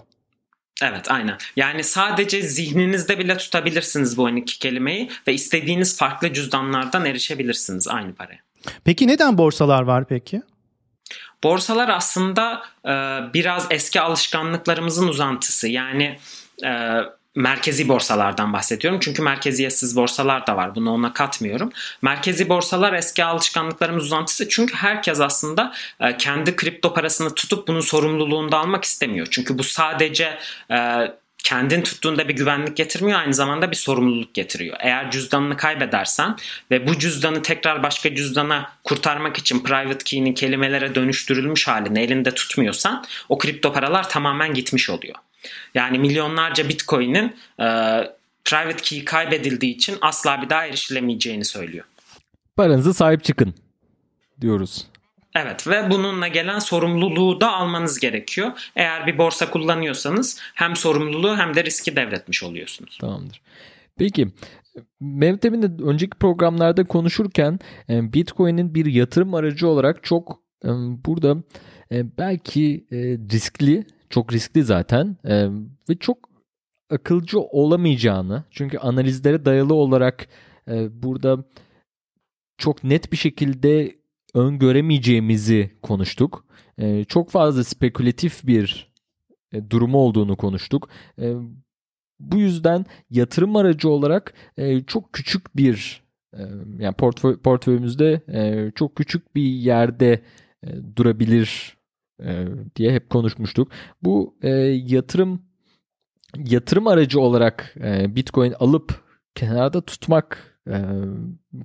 Evet 0.84 1.12
aynen. 1.12 1.38
Yani 1.56 1.84
sadece 1.84 2.42
zihninizde 2.42 3.20
bile 3.20 3.38
tutabilirsiniz 3.38 4.18
bu 4.18 4.24
12 4.24 4.60
kelimeyi 4.60 5.10
ve 5.28 5.34
istediğiniz 5.34 5.98
farklı 5.98 6.34
cüzdanlardan 6.34 7.06
erişebilirsiniz 7.06 7.88
aynı 7.88 8.16
paraya. 8.16 8.40
Peki 8.84 9.08
neden 9.08 9.38
borsalar 9.38 9.82
var 9.82 10.06
peki? 10.08 10.42
Borsalar 11.44 11.90
aslında 11.90 12.64
e, 12.86 12.92
biraz 13.34 13.68
eski 13.70 14.02
alışkanlıklarımızın 14.02 15.08
uzantısı. 15.08 15.68
Yani 15.68 16.20
e, 16.64 17.00
merkezi 17.36 17.88
borsalardan 17.88 18.54
bahsediyorum. 18.54 19.00
Çünkü 19.04 19.22
merkeziyetsiz 19.22 19.96
borsalar 19.96 20.48
da 20.48 20.58
var. 20.58 20.76
Bunu 20.76 20.92
ona 20.92 21.14
katmıyorum. 21.14 21.72
Merkezi 22.02 22.50
borsalar 22.50 22.94
eski 22.94 23.24
alışkanlıklarımız 23.24 24.04
uzantısı. 24.04 24.50
Çünkü 24.50 24.74
herkes 24.74 25.20
aslında 25.20 25.74
e, 26.00 26.18
kendi 26.18 26.56
kripto 26.56 26.94
parasını 26.94 27.36
tutup 27.36 27.68
bunun 27.68 27.82
sorumluluğunu 27.82 28.52
da 28.52 28.58
almak 28.58 28.84
istemiyor. 28.84 29.28
Çünkü 29.32 29.58
bu 29.58 29.64
sadece 29.64 30.38
e, 30.72 31.08
kendin 31.44 31.82
tuttuğunda 31.82 32.28
bir 32.28 32.34
güvenlik 32.34 32.78
getirmiyor 32.78 33.20
aynı 33.20 33.34
zamanda 33.34 33.72
bir 33.72 33.76
sorumluluk 33.76 34.34
getiriyor. 34.34 34.78
Eğer 34.80 35.12
cüzdanını 35.12 35.58
kaybedersen 35.58 36.36
ve 36.72 36.88
bu 36.88 37.00
cüzdanı 37.00 37.42
tekrar 37.42 37.84
başka 37.84 38.16
cüzdana 38.16 38.72
kurtarmak 38.84 39.38
için 39.38 39.64
private 39.64 40.04
key'nin 40.06 40.34
kelimelere 40.34 40.96
dönüştürülmüş 40.96 41.68
halini 41.68 42.00
elinde 42.00 42.32
tutmuyorsan 42.32 43.06
o 43.30 43.38
kripto 43.38 43.74
paralar 43.74 44.10
tamamen 44.10 44.54
gitmiş 44.54 44.90
oluyor. 44.90 45.16
Yani 45.74 46.00
milyonlarca 46.00 46.70
Bitcoin'in 46.70 47.36
e, 47.60 47.68
private 48.46 48.82
key 48.82 49.06
kaybedildiği 49.06 49.76
için 49.76 49.98
asla 50.02 50.42
bir 50.42 50.50
daha 50.50 50.66
erişilemeyeceğini 50.66 51.46
söylüyor. 51.46 51.86
Paranızı 52.56 52.94
sahip 52.94 53.24
çıkın 53.24 53.54
diyoruz. 54.42 54.88
Evet 55.36 55.68
ve 55.68 55.90
bununla 55.92 56.28
gelen 56.28 56.60
sorumluluğu 56.60 57.42
da 57.42 57.54
almanız 57.54 58.00
gerekiyor. 58.00 58.52
Eğer 58.76 59.08
bir 59.08 59.18
borsa 59.18 59.50
kullanıyorsanız 59.50 60.40
hem 60.56 60.76
sorumluluğu 60.76 61.38
hem 61.38 61.56
de 61.56 61.64
riski 61.64 61.96
devretmiş 61.96 62.44
oluyorsunuz. 62.44 62.98
Tamamdır. 63.02 63.42
Peki 63.98 64.28
Mehmet 65.00 65.46
Emin 65.46 65.62
de 65.62 65.84
önceki 65.84 66.18
programlarda 66.18 66.84
konuşurken 66.84 67.60
e, 67.90 68.14
Bitcoin'in 68.14 68.76
bir 68.76 68.86
yatırım 68.86 69.34
aracı 69.34 69.68
olarak 69.68 70.04
çok 70.04 70.40
e, 70.66 70.70
burada 71.06 71.38
e, 71.92 72.18
belki 72.18 72.86
riskli 73.32 73.86
çok 74.12 74.34
riskli 74.34 74.64
zaten 74.64 75.18
e, 75.26 75.48
ve 75.90 75.96
çok 76.00 76.30
akılcı 76.90 77.40
olamayacağını 77.40 78.44
çünkü 78.52 78.78
analizlere 78.78 79.46
dayalı 79.46 79.74
olarak 79.74 80.28
e, 80.68 81.04
burada 81.04 81.44
çok 82.58 82.84
net 82.84 83.12
bir 83.12 83.18
şekilde 83.18 83.96
öngöremeyeceğimizi 84.34 85.72
konuştuk. 85.82 86.46
E, 86.78 87.04
çok 87.04 87.30
fazla 87.30 87.64
spekülatif 87.64 88.48
bir 88.48 88.92
e, 89.54 89.70
durumu 89.70 89.98
olduğunu 89.98 90.36
konuştuk. 90.36 90.90
E, 91.22 91.34
bu 92.20 92.38
yüzden 92.38 92.86
yatırım 93.10 93.56
aracı 93.56 93.90
olarak 93.90 94.34
e, 94.58 94.84
çok 94.84 95.14
küçük 95.14 95.58
bir 95.58 96.04
e, 96.34 96.42
yani 96.80 96.96
portföy, 96.96 97.38
portföyümüzde 97.38 98.22
e, 98.28 98.72
çok 98.76 98.96
küçük 98.96 99.36
bir 99.36 99.44
yerde 99.44 100.22
e, 100.64 100.68
durabilir 100.96 101.78
e, 102.26 102.46
diye 102.76 102.92
hep 102.92 103.10
konuşmuştuk. 103.10 103.72
Bu 104.04 104.36
e, 104.42 104.50
yatırım 104.88 105.42
yatırım 106.38 106.88
aracı 106.88 107.20
olarak 107.20 107.76
e, 107.84 108.16
Bitcoin 108.16 108.54
alıp 108.60 109.04
kenarda 109.36 109.82
tutmak 109.82 110.58
e, 110.68 110.78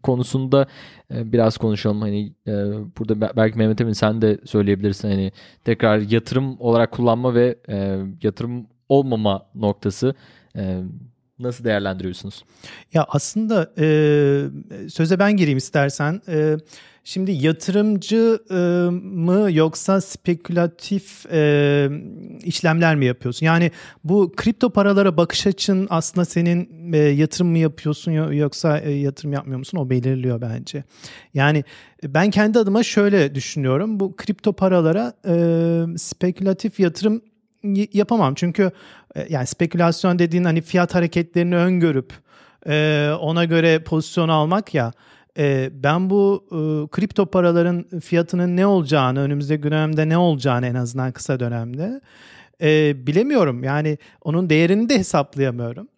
konusunda 0.02 0.66
e, 1.14 1.32
biraz 1.32 1.58
konuşalım. 1.58 2.00
Hani 2.00 2.32
e, 2.46 2.52
burada 2.98 3.36
belki 3.36 3.58
Mehmet 3.58 3.80
Emin 3.80 3.92
sen 3.92 4.22
de 4.22 4.38
söyleyebilirsin. 4.44 5.10
Hani 5.10 5.32
tekrar 5.64 5.98
yatırım 5.98 6.60
olarak 6.60 6.92
kullanma 6.92 7.34
ve 7.34 7.58
e, 7.68 7.98
yatırım 8.22 8.66
olmama 8.88 9.46
noktası 9.54 10.14
e, 10.56 10.82
nasıl 11.38 11.64
değerlendiriyorsunuz? 11.64 12.44
Ya 12.94 13.06
aslında 13.08 13.72
e, 13.78 13.88
söze 14.88 15.18
ben 15.18 15.36
gireyim 15.36 15.58
istersen. 15.58 16.20
E, 16.28 16.56
Şimdi 17.08 17.32
yatırımcı 17.32 18.38
mı 19.02 19.48
yoksa 19.52 20.00
spekülatif 20.00 21.26
e, 21.32 21.88
işlemler 22.44 22.96
mi 22.96 23.04
yapıyorsun? 23.04 23.46
Yani 23.46 23.70
bu 24.04 24.32
kripto 24.36 24.70
paralara 24.70 25.16
bakış 25.16 25.46
açın 25.46 25.86
aslında 25.90 26.24
senin 26.24 26.92
e, 26.92 26.98
yatırım 26.98 27.48
mı 27.48 27.58
yapıyorsun 27.58 28.12
yoksa 28.32 28.78
e, 28.78 28.90
yatırım 28.90 29.32
yapmıyor 29.32 29.58
musun? 29.58 29.78
O 29.78 29.90
belirliyor 29.90 30.40
bence. 30.40 30.84
Yani 31.34 31.64
ben 32.04 32.30
kendi 32.30 32.58
adıma 32.58 32.82
şöyle 32.82 33.34
düşünüyorum. 33.34 34.00
Bu 34.00 34.16
kripto 34.16 34.52
paralara 34.52 35.12
e, 35.28 35.98
spekülatif 35.98 36.80
yatırım 36.80 37.22
yapamam. 37.92 38.34
Çünkü 38.34 38.70
e, 39.14 39.26
yani 39.28 39.46
spekülasyon 39.46 40.18
dediğin 40.18 40.44
hani 40.44 40.60
fiyat 40.62 40.94
hareketlerini 40.94 41.56
öngörüp 41.56 42.12
e, 42.68 43.10
ona 43.20 43.44
göre 43.44 43.78
pozisyon 43.78 44.28
almak 44.28 44.74
ya 44.74 44.92
e, 45.38 45.70
ben 45.72 46.10
bu 46.10 46.46
kripto 46.92 47.26
paraların 47.26 48.00
fiyatının 48.00 48.56
ne 48.56 48.66
olacağını, 48.66 49.20
önümüzde 49.20 49.62
dönemde 49.62 50.08
ne 50.08 50.18
olacağını 50.18 50.66
en 50.66 50.74
azından 50.74 51.12
kısa 51.12 51.40
dönemde 51.40 52.00
bilemiyorum. 53.06 53.64
Yani 53.64 53.98
onun 54.22 54.50
değerini 54.50 54.88
de 54.88 54.98
hesaplayamıyorum. 54.98 55.88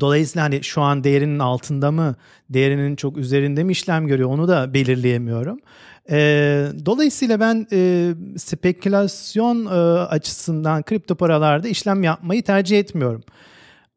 Dolayısıyla 0.00 0.44
hani 0.44 0.62
şu 0.62 0.82
an 0.82 1.04
değerinin 1.04 1.38
altında 1.38 1.90
mı, 1.90 2.14
değerinin 2.50 2.96
çok 2.96 3.16
üzerinde 3.16 3.64
mi 3.64 3.72
işlem 3.72 4.06
görüyor 4.06 4.28
onu 4.28 4.48
da 4.48 4.74
belirleyemiyorum. 4.74 5.60
E, 6.10 6.16
dolayısıyla 6.86 7.40
ben 7.40 7.66
e, 7.72 8.12
spekülasyon 8.36 9.66
e, 9.66 9.68
açısından 10.00 10.82
kripto 10.82 11.14
paralarda 11.14 11.68
işlem 11.68 12.02
yapmayı 12.02 12.42
tercih 12.42 12.78
etmiyorum. 12.78 13.22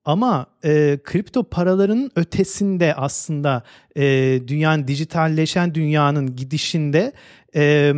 Ama 0.05 0.45
e, 0.63 0.99
kripto 1.03 1.43
paraların 1.43 2.11
ötesinde 2.15 2.95
aslında 2.95 3.63
e, 3.97 4.03
dünyanın 4.47 4.87
dijitalleşen 4.87 5.75
dünyanın 5.75 6.35
gidişinde 6.35 7.13
e, 7.55 7.91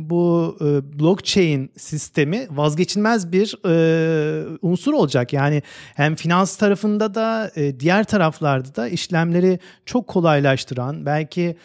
bu 0.00 0.56
e, 0.60 0.98
blockchain 0.98 1.70
sistemi 1.76 2.46
vazgeçilmez 2.50 3.32
bir 3.32 3.58
e, 3.66 4.58
unsur 4.62 4.92
olacak. 4.92 5.32
Yani 5.32 5.62
hem 5.94 6.14
finans 6.14 6.56
tarafında 6.56 7.14
da 7.14 7.50
e, 7.56 7.80
diğer 7.80 8.04
taraflarda 8.04 8.76
da 8.76 8.88
işlemleri 8.88 9.58
çok 9.86 10.06
kolaylaştıran 10.06 11.06
belki 11.06 11.56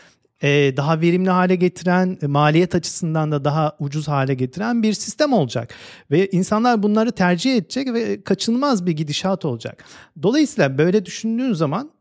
daha 0.77 1.01
verimli 1.01 1.29
hale 1.29 1.55
getiren, 1.55 2.17
maliyet 2.21 2.75
açısından 2.75 3.31
da 3.31 3.45
daha 3.45 3.75
ucuz 3.79 4.07
hale 4.07 4.33
getiren 4.33 4.83
bir 4.83 4.93
sistem 4.93 5.33
olacak. 5.33 5.73
Ve 6.11 6.29
insanlar 6.29 6.83
bunları 6.83 7.11
tercih 7.11 7.55
edecek 7.55 7.93
ve 7.93 8.23
kaçınılmaz 8.23 8.85
bir 8.85 8.91
gidişat 8.91 9.45
olacak. 9.45 9.83
Dolayısıyla 10.23 10.77
böyle 10.77 11.05
düşündüğün 11.05 11.53
zaman 11.53 11.91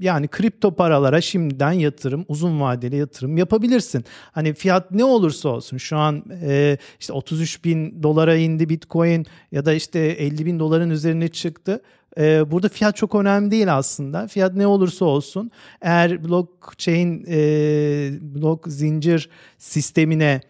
yani 0.00 0.28
kripto 0.28 0.74
paralara 0.74 1.20
şimdiden 1.20 1.72
yatırım, 1.72 2.24
uzun 2.28 2.60
vadeli 2.60 2.96
yatırım 2.96 3.36
yapabilirsin. 3.36 4.04
Hani 4.32 4.54
fiyat 4.54 4.90
ne 4.90 5.04
olursa 5.04 5.48
olsun 5.48 5.76
şu 5.76 5.96
an 5.96 6.24
e, 6.42 6.78
işte 7.00 7.12
33 7.12 7.64
bin 7.64 8.02
dolara 8.02 8.36
indi 8.36 8.68
Bitcoin 8.68 9.26
ya 9.52 9.64
da 9.64 9.72
işte 9.72 9.98
50 9.98 10.46
bin 10.46 10.58
doların 10.58 10.90
üzerine 10.90 11.28
çıktı. 11.28 11.82
E, 12.18 12.50
burada 12.50 12.68
fiyat 12.68 12.96
çok 12.96 13.14
önemli 13.14 13.50
değil 13.50 13.76
aslında. 13.76 14.26
Fiyat 14.26 14.54
ne 14.54 14.66
olursa 14.66 15.04
olsun 15.04 15.50
eğer 15.82 16.24
blockchain, 16.24 17.24
e, 17.28 17.38
blok 18.20 18.68
zincir 18.68 19.28
sistemine, 19.58 20.40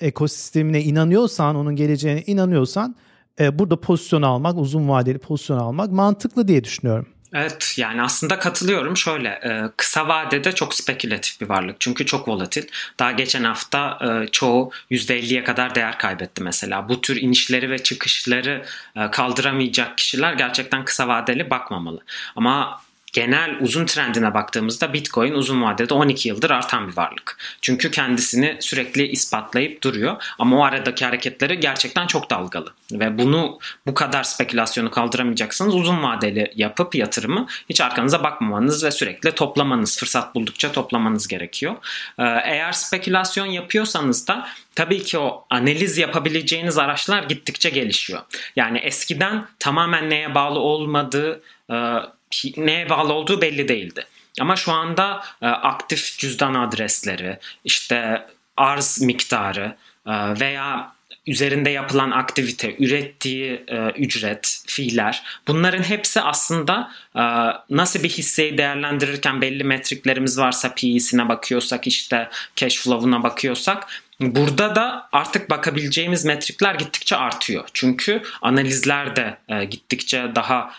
ekosistemine 0.00 0.82
inanıyorsan, 0.82 1.56
onun 1.56 1.76
geleceğine 1.76 2.22
inanıyorsan 2.22 2.96
e, 3.40 3.58
burada 3.58 3.80
pozisyon 3.80 4.22
almak, 4.22 4.58
uzun 4.58 4.88
vadeli 4.88 5.18
pozisyon 5.18 5.58
almak 5.58 5.92
mantıklı 5.92 6.48
diye 6.48 6.64
düşünüyorum. 6.64 7.06
Evet 7.34 7.74
yani 7.76 8.02
aslında 8.02 8.38
katılıyorum. 8.38 8.96
Şöyle 8.96 9.28
e, 9.28 9.62
kısa 9.76 10.08
vadede 10.08 10.54
çok 10.54 10.74
spekülatif 10.74 11.40
bir 11.40 11.48
varlık. 11.48 11.76
Çünkü 11.80 12.06
çok 12.06 12.28
volatil. 12.28 12.66
Daha 12.98 13.12
geçen 13.12 13.44
hafta 13.44 13.98
e, 14.02 14.28
çoğu 14.28 14.70
%50'ye 14.90 15.44
kadar 15.44 15.74
değer 15.74 15.98
kaybetti 15.98 16.42
mesela. 16.42 16.88
Bu 16.88 17.00
tür 17.00 17.16
inişleri 17.16 17.70
ve 17.70 17.82
çıkışları 17.82 18.64
e, 18.96 19.10
kaldıramayacak 19.10 19.98
kişiler 19.98 20.32
gerçekten 20.32 20.84
kısa 20.84 21.08
vadeli 21.08 21.50
bakmamalı. 21.50 22.00
Ama 22.36 22.80
genel 23.12 23.56
uzun 23.60 23.86
trendine 23.86 24.34
baktığımızda 24.34 24.92
Bitcoin 24.92 25.32
uzun 25.32 25.62
vadede 25.62 25.94
12 25.94 26.28
yıldır 26.28 26.50
artan 26.50 26.88
bir 26.88 26.96
varlık. 26.96 27.38
Çünkü 27.62 27.90
kendisini 27.90 28.56
sürekli 28.60 29.06
ispatlayıp 29.06 29.82
duruyor 29.82 30.22
ama 30.38 30.58
o 30.58 30.64
aradaki 30.64 31.04
hareketleri 31.04 31.60
gerçekten 31.60 32.06
çok 32.06 32.30
dalgalı. 32.30 32.72
Ve 32.92 33.18
bunu 33.18 33.58
bu 33.86 33.94
kadar 33.94 34.22
spekülasyonu 34.22 34.90
kaldıramayacaksanız 34.90 35.74
uzun 35.74 36.02
vadeli 36.02 36.52
yapıp 36.54 36.94
yatırımı 36.94 37.46
hiç 37.68 37.80
arkanıza 37.80 38.24
bakmamanız 38.24 38.84
ve 38.84 38.90
sürekli 38.90 39.32
toplamanız, 39.32 39.98
fırsat 39.98 40.34
buldukça 40.34 40.72
toplamanız 40.72 41.28
gerekiyor. 41.28 41.76
Ee, 42.18 42.22
eğer 42.44 42.72
spekülasyon 42.72 43.46
yapıyorsanız 43.46 44.28
da 44.28 44.48
tabii 44.74 45.02
ki 45.02 45.18
o 45.18 45.46
analiz 45.50 45.98
yapabileceğiniz 45.98 46.78
araçlar 46.78 47.22
gittikçe 47.22 47.70
gelişiyor. 47.70 48.20
Yani 48.56 48.78
eskiden 48.78 49.46
tamamen 49.58 50.10
neye 50.10 50.34
bağlı 50.34 50.58
olmadığı 50.58 51.42
e, 51.70 51.76
neye 52.56 52.88
bağlı 52.88 53.12
olduğu 53.12 53.42
belli 53.42 53.68
değildi. 53.68 54.06
Ama 54.40 54.56
şu 54.56 54.72
anda 54.72 55.24
e, 55.42 55.46
aktif 55.46 56.18
cüzdan 56.18 56.54
adresleri, 56.54 57.38
işte 57.64 58.26
arz 58.56 59.02
miktarı 59.02 59.76
e, 60.06 60.40
veya 60.40 60.92
üzerinde 61.26 61.70
yapılan 61.70 62.10
aktivite, 62.10 62.76
ürettiği 62.78 63.64
e, 63.68 63.76
ücret, 63.90 64.62
fiiller 64.66 65.22
bunların 65.48 65.82
hepsi 65.82 66.20
aslında 66.20 66.90
nasıl 67.70 68.02
bir 68.02 68.08
hisseyi 68.08 68.58
değerlendirirken 68.58 69.40
belli 69.40 69.64
metriklerimiz 69.64 70.38
varsa 70.38 70.74
PE'sine 70.74 71.28
bakıyorsak 71.28 71.86
işte 71.86 72.28
cash 72.56 72.76
flow'una 72.76 73.22
bakıyorsak 73.22 73.86
Burada 74.20 74.74
da 74.74 75.08
artık 75.12 75.50
bakabileceğimiz 75.50 76.24
metrikler 76.24 76.74
gittikçe 76.74 77.16
artıyor. 77.16 77.64
Çünkü 77.74 78.22
analizler 78.42 79.16
de 79.16 79.38
gittikçe 79.64 80.32
daha 80.34 80.72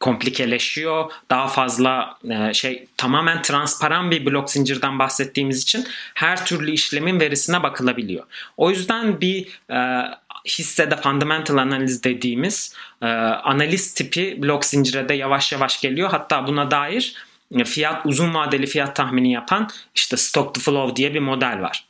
komplikeleşiyor. 0.00 1.12
Daha 1.30 1.48
fazla 1.48 2.18
e, 2.30 2.54
şey 2.54 2.86
tamamen 2.96 3.42
transparan 3.42 4.10
bir 4.10 4.26
blok 4.26 4.50
zincirden 4.50 4.98
bahsettiğimiz 4.98 5.62
için 5.62 5.86
her 6.14 6.46
türlü 6.46 6.70
işlemin 6.70 7.20
verisine 7.20 7.62
bakılabiliyor. 7.62 8.24
O 8.56 8.70
yüzden 8.70 9.20
bir 9.20 9.60
e, 9.70 10.02
hissede 10.46 10.96
fundamental 10.96 11.56
analiz 11.56 12.04
dediğimiz 12.04 12.74
e, 13.02 13.06
analiz 13.06 13.94
tipi 13.94 14.42
blok 14.42 14.64
zincire 14.64 15.08
de 15.08 15.14
yavaş 15.14 15.52
yavaş 15.52 15.80
geliyor. 15.80 16.10
Hatta 16.10 16.46
buna 16.46 16.70
dair 16.70 17.14
e, 17.58 17.64
fiyat 17.64 18.06
uzun 18.06 18.34
vadeli 18.34 18.66
fiyat 18.66 18.96
tahmini 18.96 19.32
yapan 19.32 19.68
işte 19.94 20.16
stock 20.16 20.54
to 20.54 20.60
flow 20.60 20.96
diye 20.96 21.14
bir 21.14 21.20
model 21.20 21.60
var 21.62 21.88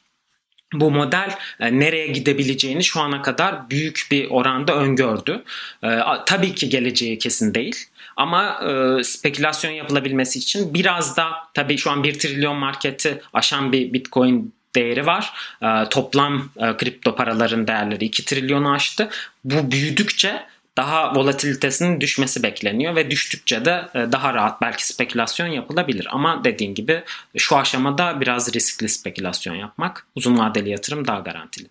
bu 0.72 0.90
model 0.90 1.34
e, 1.60 1.80
nereye 1.80 2.06
gidebileceğini 2.06 2.84
şu 2.84 3.00
ana 3.00 3.22
kadar 3.22 3.70
büyük 3.70 4.06
bir 4.10 4.30
oranda 4.30 4.74
öngördü. 4.74 5.44
E, 5.84 5.88
tabii 6.26 6.54
ki 6.54 6.68
geleceği 6.68 7.18
kesin 7.18 7.54
değil. 7.54 7.76
Ama 8.18 8.60
e, 8.60 9.04
spekülasyon 9.04 9.72
yapılabilmesi 9.72 10.38
için 10.38 10.74
biraz 10.74 11.16
da 11.16 11.32
tabii 11.54 11.78
şu 11.78 11.90
an 11.90 12.04
1 12.04 12.18
trilyon 12.18 12.56
marketi 12.56 13.20
aşan 13.32 13.72
bir 13.72 13.92
Bitcoin 13.92 14.54
değeri 14.74 15.06
var. 15.06 15.32
E, 15.62 15.88
toplam 15.88 16.50
e, 16.56 16.76
kripto 16.76 17.16
paraların 17.16 17.66
değerleri 17.66 18.04
2 18.04 18.24
trilyonu 18.24 18.72
aştı. 18.72 19.08
Bu 19.44 19.70
büyüdükçe 19.70 20.42
daha 20.76 21.14
volatilitesinin 21.14 22.00
düşmesi 22.00 22.42
bekleniyor 22.42 22.96
ve 22.96 23.10
düştükçe 23.10 23.64
de 23.64 23.88
e, 23.94 24.12
daha 24.12 24.34
rahat 24.34 24.60
belki 24.62 24.86
spekülasyon 24.86 25.46
yapılabilir. 25.46 26.08
Ama 26.10 26.44
dediğim 26.44 26.74
gibi 26.74 27.02
şu 27.36 27.56
aşamada 27.56 28.20
biraz 28.20 28.54
riskli 28.54 28.88
spekülasyon 28.88 29.54
yapmak 29.54 30.06
uzun 30.14 30.38
vadeli 30.38 30.70
yatırım 30.70 31.06
daha 31.06 31.20
garantili. 31.20 31.68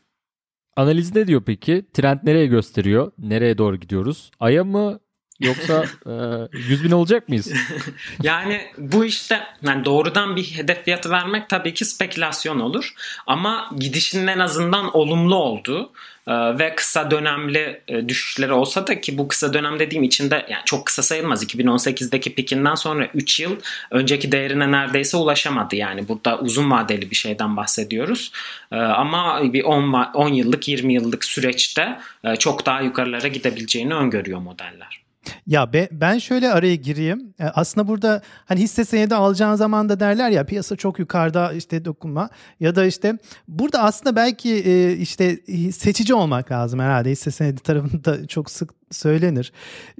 Analiz 0.75 1.15
ne 1.15 1.27
diyor 1.27 1.43
peki? 1.45 1.85
Trend 1.93 2.19
nereye 2.23 2.45
gösteriyor? 2.45 3.11
Nereye 3.17 3.57
doğru 3.57 3.75
gidiyoruz? 3.75 4.31
Aya 4.39 4.63
mı 4.63 4.99
Yoksa 5.39 5.85
e, 6.05 6.11
100 6.57 6.83
bin 6.83 6.91
olacak 6.91 7.29
mıyız? 7.29 7.53
yani 8.23 8.61
bu 8.77 9.05
işte 9.05 9.43
yani 9.63 9.85
doğrudan 9.85 10.35
bir 10.35 10.43
hedef 10.43 10.85
fiyatı 10.85 11.09
vermek 11.09 11.49
tabii 11.49 11.73
ki 11.73 11.85
spekülasyon 11.85 12.59
olur. 12.59 12.93
Ama 13.27 13.71
gidişinin 13.79 14.27
en 14.27 14.39
azından 14.39 14.95
olumlu 14.97 15.35
olduğu 15.35 15.91
e, 16.27 16.33
ve 16.59 16.75
kısa 16.75 17.11
dönemli 17.11 17.81
e, 17.87 18.09
düşüşleri 18.09 18.53
olsa 18.53 18.87
da 18.87 19.01
ki 19.01 19.17
bu 19.17 19.27
kısa 19.27 19.53
dönem 19.53 19.79
dediğim 19.79 20.03
içinde 20.03 20.35
yani 20.35 20.61
çok 20.65 20.85
kısa 20.85 21.03
sayılmaz. 21.03 21.43
2018'deki 21.43 22.35
pikinden 22.35 22.75
sonra 22.75 23.07
3 23.13 23.39
yıl 23.39 23.55
önceki 23.91 24.31
değerine 24.31 24.71
neredeyse 24.71 25.17
ulaşamadı. 25.17 25.75
Yani 25.75 26.07
burada 26.07 26.39
uzun 26.39 26.71
vadeli 26.71 27.11
bir 27.11 27.15
şeyden 27.15 27.57
bahsediyoruz. 27.57 28.31
E, 28.71 28.75
ama 28.75 29.53
bir 29.53 29.63
10, 29.63 29.93
10 30.13 30.29
yıllık 30.29 30.67
20 30.67 30.93
yıllık 30.93 31.25
süreçte 31.25 31.99
çok 32.39 32.65
daha 32.65 32.81
yukarılara 32.81 33.27
gidebileceğini 33.27 33.93
öngörüyor 33.93 34.39
modeller. 34.39 35.06
Ya 35.47 35.73
be, 35.73 35.89
ben 35.91 36.17
şöyle 36.17 36.51
araya 36.51 36.75
gireyim. 36.75 37.33
E, 37.39 37.43
aslında 37.43 37.87
burada 37.87 38.21
hani 38.45 38.59
hisse 38.59 38.85
senedi 38.85 39.15
alacağın 39.15 39.55
zaman 39.55 39.89
da 39.89 39.99
derler 39.99 40.29
ya 40.29 40.45
piyasa 40.45 40.75
çok 40.75 40.99
yukarıda 40.99 41.53
işte 41.53 41.85
dokunma 41.85 42.29
ya 42.59 42.75
da 42.75 42.85
işte 42.85 43.17
burada 43.47 43.83
aslında 43.83 44.15
belki 44.15 44.53
e, 44.53 44.93
işte 44.93 45.37
seçici 45.71 46.13
olmak 46.13 46.51
lazım 46.51 46.79
herhalde 46.79 47.11
hisse 47.11 47.31
senedi 47.31 47.61
tarafında 47.61 48.27
çok 48.27 48.51
sık 48.51 48.73
söylenir. 48.91 49.53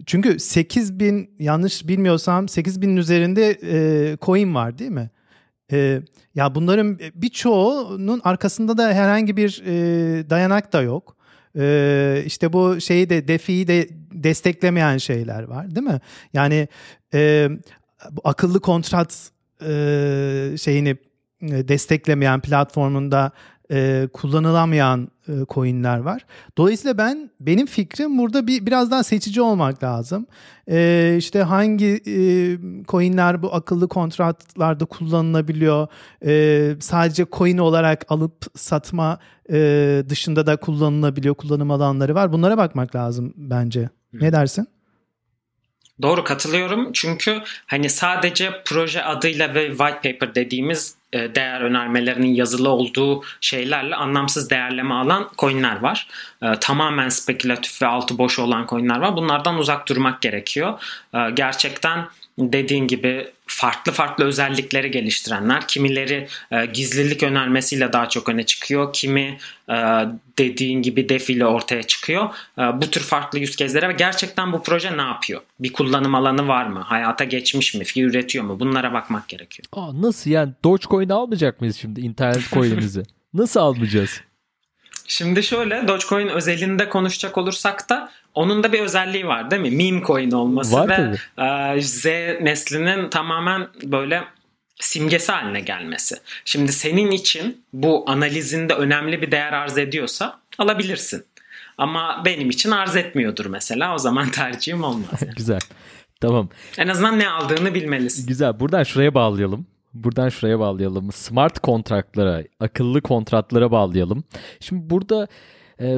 Çünkü 0.06 0.40
8 0.40 1.00
bin 1.00 1.30
yanlış 1.40 1.88
bilmiyorsam 1.88 2.50
8 2.50 2.82
binin 2.82 2.98
üzerinde 2.98 3.60
e, 3.64 4.18
coin 4.22 4.56
var 4.56 4.78
değil 4.78 4.92
mi? 4.92 5.10
E, 5.72 6.02
ya 6.36 6.56
bunların 6.56 7.00
birçoğunun 7.16 8.22
arkasında 8.24 8.78
da 8.78 8.94
herhangi 8.94 9.38
bir 9.38 9.64
e, 9.66 10.30
dayanak 10.30 10.74
da 10.74 10.82
yok. 10.82 11.17
Ee, 11.58 12.24
işte 12.26 12.54
bu 12.54 12.82
şeyi 12.82 13.10
de 13.10 13.28
defiyi 13.28 13.68
de 13.68 13.88
desteklemeyen 14.12 14.98
şeyler 14.98 15.44
var 15.44 15.76
değil 15.76 15.88
mi? 15.88 16.00
Yani 16.34 16.68
e, 17.14 17.50
bu 18.12 18.22
akıllı 18.24 18.60
kontrat 18.60 19.32
e, 19.62 20.56
şeyini 20.58 20.98
e, 21.42 21.68
desteklemeyen 21.68 22.42
platformunda 22.42 23.32
e, 23.72 24.08
kullanılamayan 24.14 25.08
e, 25.28 25.32
coinler 25.50 25.98
var. 25.98 26.26
Dolayısıyla 26.58 26.98
ben 26.98 27.30
benim 27.40 27.66
fikrim 27.66 28.18
burada 28.18 28.48
bir 28.48 28.66
biraz 28.66 28.92
daha 28.92 29.04
seçici 29.04 29.42
olmak 29.42 29.84
lazım. 29.84 30.26
E, 30.70 31.16
işte 31.18 31.42
hangi 31.42 32.02
e, 32.08 32.16
coinler 32.88 33.42
bu 33.42 33.54
akıllı 33.54 33.88
kontratlarda 33.88 34.86
kullanılabiliyor? 34.86 35.88
E, 36.26 36.76
sadece 36.80 37.26
coin 37.32 37.58
olarak 37.58 38.06
alıp 38.10 38.46
satma 38.56 39.20
e, 39.52 40.04
dışında 40.10 40.46
da 40.46 40.56
kullanılabiliyor 40.58 41.36
kullanım 41.36 41.72
alanları 41.72 42.16
var. 42.16 42.32
Bunlara 42.32 42.58
bakmak 42.58 42.96
lazım 42.96 43.34
bence. 43.38 43.90
Ne 44.14 44.32
dersin? 44.32 44.68
Doğru 46.02 46.24
katılıyorum 46.24 46.94
çünkü 46.94 47.42
hani 47.66 47.90
sadece 47.90 48.62
proje 48.66 49.04
adıyla 49.04 49.54
ve 49.54 49.68
white 49.70 50.12
paper 50.12 50.36
dediğimiz 50.36 50.96
e, 51.14 51.36
değer 51.36 51.62
önermelerinin 51.62 52.34
yazılı 52.34 52.70
olduğu 52.70 53.24
şeylerle 53.42 53.96
anlamsız 53.96 54.50
değerleme 54.50 54.94
alan 54.94 55.30
coinler 55.38 55.80
var. 55.80 56.08
E, 56.42 56.52
tamamen 56.60 57.10
spekülatif 57.10 57.82
ve 57.82 57.88
altı 57.88 58.18
boş 58.18 58.40
olan 58.40 58.68
coinler 58.68 58.98
var. 58.98 59.16
Bunlardan 59.16 59.58
uzak 59.58 59.90
durmak 59.90 60.22
gerekiyor. 60.22 60.82
E, 61.14 61.30
gerçekten 61.34 62.08
dediğin 62.40 62.88
gibi 62.88 63.32
farklı 63.48 63.92
farklı 63.92 64.26
özellikleri 64.26 64.92
geliştirenler. 64.92 65.68
Kimileri 65.68 66.28
e, 66.52 66.66
gizlilik 66.66 67.24
önermesiyle 67.24 67.94
daha 67.94 68.10
çok 68.10 68.30
öne 68.30 68.46
çıkıyor. 68.46 68.94
Kimi 68.94 69.38
e, 69.70 69.76
dediğin 70.38 70.82
gibi 70.82 71.10
defile 71.10 71.46
ortaya 71.46 71.84
çıkıyor. 71.84 72.30
E, 72.58 72.62
bu 72.62 72.90
tür 72.92 73.02
farklı 73.02 73.40
yüz 73.40 73.56
kezlere 73.56 73.90
ve 73.90 73.94
gerçekten 73.94 74.54
bu 74.54 74.64
proje 74.64 74.98
ne 74.98 75.02
yapıyor? 75.02 75.42
Bir 75.60 75.74
kullanım 75.74 76.16
alanı 76.16 76.48
var 76.48 76.66
mı? 76.66 76.80
Hayata 76.80 77.24
geçmiş 77.24 77.74
mi? 77.74 77.84
Fikir 77.84 78.06
üretiyor 78.06 78.46
mu? 78.46 78.60
Bunlara 78.60 78.94
bakmak 78.94 79.28
gerekiyor. 79.28 79.66
Aa, 79.72 80.02
nasıl 80.02 80.32
yani 80.32 80.54
Dogecoin 80.64 81.10
almayacak 81.10 81.62
mıyız 81.62 81.78
şimdi 81.78 82.02
internet 82.02 82.52
coin'imizi? 82.52 83.04
nasıl 83.34 83.60
almayacağız? 83.60 84.22
Şimdi 85.08 85.44
şöyle 85.44 85.88
Dogecoin 85.88 86.28
özelinde 86.28 86.90
konuşacak 86.90 87.38
olursak 87.38 87.90
da 87.90 88.12
onun 88.38 88.64
da 88.64 88.74
bir 88.74 88.80
özelliği 88.80 89.28
var 89.28 89.52
değil 89.52 89.62
mi? 89.62 89.72
Meme 89.72 90.06
coin 90.06 90.32
olması 90.32 90.76
var 90.76 90.90
ve 90.90 90.96
tabii. 91.36 91.82
Z 91.82 92.06
neslinin 92.42 93.10
tamamen 93.10 93.68
böyle 93.84 94.24
simgesi 94.80 95.32
haline 95.32 95.60
gelmesi. 95.60 96.16
Şimdi 96.46 96.72
senin 96.72 97.12
için 97.12 97.66
bu 97.74 98.04
analizinde 98.08 98.74
önemli 98.74 99.22
bir 99.22 99.32
değer 99.32 99.54
arz 99.54 99.78
ediyorsa 99.78 100.40
alabilirsin. 100.58 101.26
Ama 101.78 102.22
benim 102.26 102.50
için 102.50 102.72
arz 102.72 102.96
etmiyordur 102.96 103.46
mesela. 103.46 103.94
O 103.96 103.98
zaman 103.98 104.32
tercihim 104.32 104.84
olmaz. 104.84 105.22
Yani. 105.22 105.34
Güzel. 105.38 105.60
Tamam. 106.22 106.50
En 106.78 106.88
azından 106.88 107.20
ne 107.20 107.30
aldığını 107.30 107.74
bilmelisin. 107.74 108.28
Güzel. 108.28 108.60
Buradan 108.60 108.84
şuraya 108.84 109.14
bağlayalım. 109.14 109.68
Buradan 109.94 110.30
şuraya 110.30 110.60
bağlayalım. 110.60 111.12
Smart 111.12 111.60
kontratlara, 111.60 112.44
akıllı 112.60 113.02
kontratlara 113.02 113.72
bağlayalım. 113.72 114.24
Şimdi 114.60 114.90
burada 114.90 115.28
e, 115.80 115.98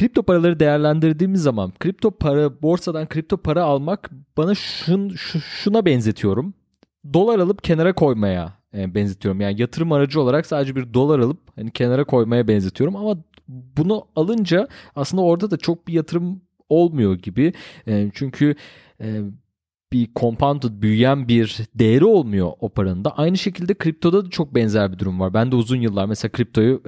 kripto 0.00 0.22
paraları 0.22 0.60
değerlendirdiğimiz 0.60 1.42
zaman 1.42 1.72
kripto 1.80 2.10
para 2.10 2.62
borsadan 2.62 3.08
kripto 3.08 3.36
para 3.36 3.64
almak 3.64 4.10
bana 4.36 4.54
şun, 4.54 5.14
şuna 5.62 5.84
benzetiyorum. 5.84 6.54
Dolar 7.14 7.38
alıp 7.38 7.64
kenara 7.64 7.92
koymaya 7.92 8.58
e, 8.74 8.94
benzetiyorum. 8.94 9.40
Yani 9.40 9.60
yatırım 9.60 9.92
aracı 9.92 10.20
olarak 10.20 10.46
sadece 10.46 10.76
bir 10.76 10.94
dolar 10.94 11.18
alıp 11.18 11.38
hani 11.56 11.70
kenara 11.70 12.04
koymaya 12.04 12.48
benzetiyorum 12.48 12.96
ama 12.96 13.16
bunu 13.48 14.06
alınca 14.16 14.68
aslında 14.96 15.22
orada 15.22 15.50
da 15.50 15.56
çok 15.56 15.88
bir 15.88 15.92
yatırım 15.92 16.40
olmuyor 16.68 17.14
gibi. 17.14 17.52
E, 17.86 18.10
çünkü 18.14 18.54
e, 19.00 19.20
bir 19.92 20.08
compounded 20.16 20.82
büyüyen 20.82 21.28
bir 21.28 21.60
değeri 21.74 22.04
olmuyor 22.04 22.52
o 22.60 22.68
paranın 22.68 23.04
da. 23.04 23.16
Aynı 23.16 23.38
şekilde 23.38 23.74
kriptoda 23.74 24.24
da 24.26 24.30
çok 24.30 24.54
benzer 24.54 24.92
bir 24.92 24.98
durum 24.98 25.20
var. 25.20 25.34
Ben 25.34 25.52
de 25.52 25.56
uzun 25.56 25.80
yıllar 25.80 26.06
mesela 26.06 26.32
kriptoyu 26.32 26.82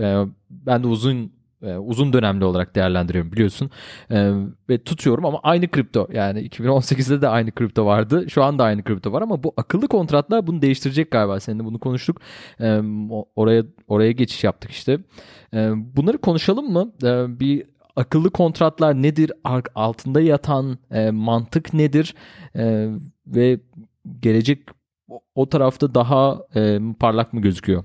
ben 0.50 0.82
de 0.82 0.86
uzun 0.86 1.41
e, 1.62 1.76
uzun 1.76 2.12
dönemli 2.12 2.44
olarak 2.44 2.74
değerlendiriyorum 2.74 3.32
biliyorsun. 3.32 3.70
E, 4.10 4.32
ve 4.68 4.84
tutuyorum 4.84 5.24
ama 5.24 5.40
aynı 5.42 5.68
kripto 5.68 6.08
yani 6.12 6.48
2018'de 6.48 7.22
de 7.22 7.28
aynı 7.28 7.52
kripto 7.52 7.86
vardı. 7.86 8.30
Şu 8.30 8.42
anda 8.42 8.64
aynı 8.64 8.84
kripto 8.84 9.12
var 9.12 9.22
ama 9.22 9.42
bu 9.42 9.54
akıllı 9.56 9.88
kontratlar 9.88 10.46
bunu 10.46 10.62
değiştirecek 10.62 11.10
galiba. 11.10 11.40
Seninle 11.40 11.64
bunu 11.64 11.78
konuştuk. 11.78 12.20
E, 12.60 12.80
oraya 13.36 13.64
oraya 13.88 14.12
geçiş 14.12 14.44
yaptık 14.44 14.70
işte. 14.70 14.98
E, 15.54 15.70
bunları 15.96 16.18
konuşalım 16.18 16.72
mı? 16.72 16.92
E, 17.02 17.40
bir 17.40 17.62
akıllı 17.96 18.30
kontratlar 18.30 19.02
nedir? 19.02 19.32
Altında 19.74 20.20
yatan 20.20 20.78
e, 20.90 21.10
mantık 21.10 21.74
nedir? 21.74 22.14
E, 22.56 22.88
ve 23.26 23.60
gelecek 24.20 24.68
o 25.34 25.48
tarafta 25.48 25.94
daha 25.94 26.38
e, 26.54 26.78
parlak 27.00 27.32
mı 27.32 27.40
gözüküyor? 27.40 27.84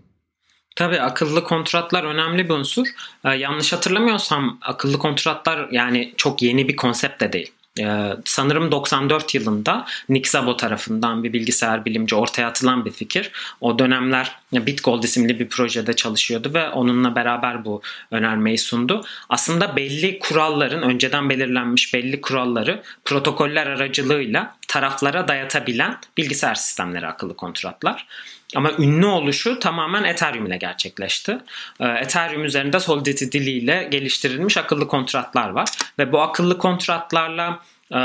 Tabii 0.77 1.01
akıllı 1.01 1.43
kontratlar 1.43 2.03
önemli 2.03 2.49
bir 2.49 2.53
unsur. 2.53 2.87
Ee, 3.25 3.29
yanlış 3.29 3.73
hatırlamıyorsam 3.73 4.57
akıllı 4.61 4.99
kontratlar 4.99 5.67
yani 5.71 6.13
çok 6.17 6.41
yeni 6.41 6.67
bir 6.67 6.75
konsept 6.75 7.21
de 7.21 7.33
değil. 7.33 7.51
Ee, 7.79 8.09
sanırım 8.25 8.71
94 8.71 9.35
yılında 9.35 9.85
Nick 10.09 10.29
Szabo 10.29 10.57
tarafından 10.57 11.23
bir 11.23 11.33
bilgisayar 11.33 11.85
bilimci 11.85 12.15
ortaya 12.15 12.47
atılan 12.47 12.85
bir 12.85 12.91
fikir. 12.91 13.31
O 13.61 13.79
dönemler 13.79 14.35
BitGold 14.53 15.03
isimli 15.03 15.39
bir 15.39 15.49
projede 15.49 15.95
çalışıyordu 15.95 16.53
ve 16.53 16.69
onunla 16.69 17.15
beraber 17.15 17.65
bu 17.65 17.81
önermeyi 18.11 18.57
sundu. 18.57 19.05
Aslında 19.29 19.75
belli 19.75 20.19
kuralların, 20.19 20.81
önceden 20.81 21.29
belirlenmiş 21.29 21.93
belli 21.93 22.21
kuralları 22.21 22.83
protokoller 23.05 23.67
aracılığıyla 23.67 24.56
taraflara 24.67 25.27
dayatabilen 25.27 25.97
bilgisayar 26.17 26.55
sistemleri 26.55 27.07
akıllı 27.07 27.35
kontratlar. 27.35 28.07
Ama 28.55 28.71
ünlü 28.71 29.05
oluşu 29.05 29.59
tamamen 29.59 30.03
Ethereum 30.03 30.45
ile 30.45 30.57
gerçekleşti. 30.57 31.37
Ee, 31.79 31.87
Ethereum 31.87 32.45
üzerinde 32.45 32.79
Solidity 32.79 33.25
diliyle 33.25 33.87
geliştirilmiş 33.91 34.57
akıllı 34.57 34.87
kontratlar 34.87 35.49
var. 35.49 35.69
Ve 35.99 36.11
bu 36.11 36.21
akıllı 36.21 36.57
kontratlarla 36.57 37.59
e, 37.93 37.99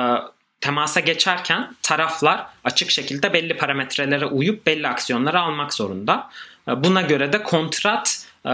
temasa 0.61 1.01
geçerken 1.01 1.77
taraflar 1.83 2.47
açık 2.65 2.91
şekilde 2.91 3.33
belli 3.33 3.57
parametrelere 3.57 4.27
uyup 4.27 4.67
belli 4.67 4.89
aksiyonları 4.89 5.41
almak 5.41 5.75
zorunda. 5.75 6.31
E, 6.69 6.85
buna 6.85 7.03
göre 7.03 7.33
de 7.33 7.43
kontrat 7.43 8.27
e, 8.47 8.53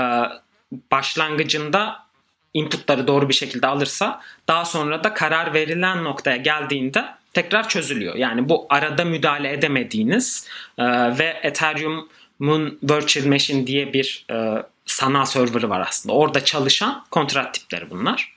başlangıcında 0.92 2.08
inputları 2.54 3.06
doğru 3.06 3.28
bir 3.28 3.34
şekilde 3.34 3.66
alırsa 3.66 4.20
daha 4.48 4.64
sonra 4.64 5.04
da 5.04 5.14
karar 5.14 5.54
verilen 5.54 6.04
noktaya 6.04 6.36
geldiğinde 6.36 7.17
tekrar 7.42 7.68
çözülüyor. 7.68 8.14
Yani 8.14 8.48
bu 8.48 8.66
arada 8.70 9.04
müdahale 9.04 9.52
edemediğiniz 9.52 10.48
e, 10.78 10.84
ve 11.18 11.40
Ethereum'un 11.42 12.78
Virtual 12.82 13.26
Machine 13.26 13.66
diye 13.66 13.92
bir 13.92 14.26
e, 14.30 14.62
sanal 14.86 15.24
server'ı 15.24 15.68
var 15.70 15.80
aslında. 15.88 16.14
Orada 16.14 16.44
çalışan 16.44 17.04
kontrat 17.10 17.54
tipleri 17.54 17.90
bunlar. 17.90 18.34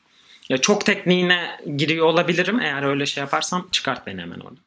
Ya 0.49 0.57
çok 0.57 0.85
tekniğine 0.85 1.59
giriyor 1.77 2.05
olabilirim. 2.05 2.59
Eğer 2.59 2.83
öyle 2.83 3.05
şey 3.05 3.21
yaparsam 3.21 3.67
çıkart 3.71 4.07
beni 4.07 4.21
hemen 4.21 4.39
orada 4.39 4.59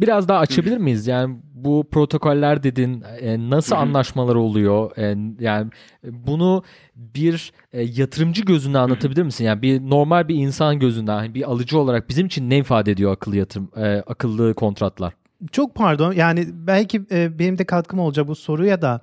biraz 0.00 0.28
daha 0.28 0.38
açabilir 0.38 0.78
miyiz? 0.78 1.06
Yani 1.06 1.36
bu 1.54 1.88
protokoller 1.90 2.62
dedin 2.62 3.04
e, 3.20 3.50
nasıl 3.50 3.76
anlaşmalar 3.76 4.34
oluyor? 4.34 4.96
E, 4.96 5.16
yani 5.40 5.70
bunu 6.04 6.62
bir 6.96 7.52
e, 7.72 7.82
yatırımcı 7.82 8.42
gözünden 8.42 8.78
anlatabilir 8.78 9.22
misin? 9.22 9.44
Yani 9.44 9.62
bir 9.62 9.80
normal 9.80 10.28
bir 10.28 10.34
insan 10.34 10.78
gözünden 10.78 11.34
bir 11.34 11.50
alıcı 11.50 11.78
olarak 11.78 12.08
bizim 12.08 12.26
için 12.26 12.50
ne 12.50 12.58
ifade 12.58 12.90
ediyor 12.92 13.12
akıllı 13.12 13.36
yatırım 13.36 13.70
akıllı 14.06 14.54
kontratlar? 14.54 15.12
Çok 15.52 15.74
pardon. 15.74 16.12
Yani 16.12 16.46
belki 16.52 17.10
benim 17.10 17.58
de 17.58 17.64
katkım 17.64 17.98
olacak 17.98 18.28
bu 18.28 18.34
soruya 18.34 18.82
da 18.82 19.00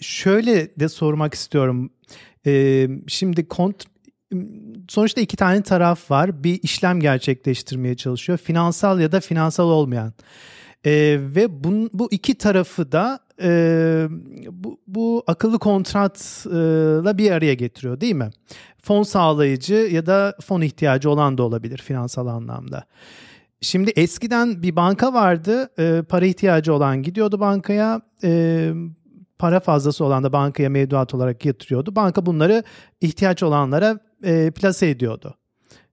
şöyle 0.00 0.76
de 0.76 0.88
sormak 0.88 1.34
istiyorum. 1.34 1.90
şimdi 3.08 3.48
kont 3.48 3.91
sonuçta 4.88 5.20
iki 5.20 5.36
tane 5.36 5.62
taraf 5.62 6.10
var. 6.10 6.44
Bir 6.44 6.60
işlem 6.62 7.00
gerçekleştirmeye 7.00 7.96
çalışıyor. 7.96 8.38
Finansal 8.38 9.00
ya 9.00 9.12
da 9.12 9.20
finansal 9.20 9.68
olmayan. 9.68 10.12
E, 10.84 11.18
ve 11.20 11.64
bun, 11.64 11.90
bu 11.92 12.08
iki 12.10 12.34
tarafı 12.34 12.92
da 12.92 13.20
e, 13.42 14.06
bu, 14.50 14.80
bu 14.86 15.24
akıllı 15.26 15.58
kontratla 15.58 17.18
bir 17.18 17.30
araya 17.30 17.54
getiriyor 17.54 18.00
değil 18.00 18.14
mi? 18.14 18.30
Fon 18.82 19.02
sağlayıcı 19.02 19.74
ya 19.74 20.06
da 20.06 20.36
fon 20.40 20.60
ihtiyacı 20.60 21.10
olan 21.10 21.38
da 21.38 21.42
olabilir 21.42 21.78
finansal 21.78 22.26
anlamda. 22.26 22.84
Şimdi 23.60 23.90
eskiden 23.90 24.62
bir 24.62 24.76
banka 24.76 25.12
vardı. 25.12 25.70
E, 25.78 26.02
para 26.02 26.26
ihtiyacı 26.26 26.74
olan 26.74 27.02
gidiyordu 27.02 27.40
bankaya. 27.40 28.00
E, 28.24 28.72
para 29.42 29.60
fazlası 29.60 30.04
olan 30.04 30.24
da 30.24 30.32
bankaya 30.32 30.70
mevduat 30.70 31.14
olarak 31.14 31.44
yatırıyordu. 31.44 31.96
Banka 31.96 32.26
bunları 32.26 32.62
ihtiyaç 33.00 33.42
olanlara 33.42 33.98
e, 34.24 34.50
plase 34.50 34.88
ediyordu. 34.88 35.34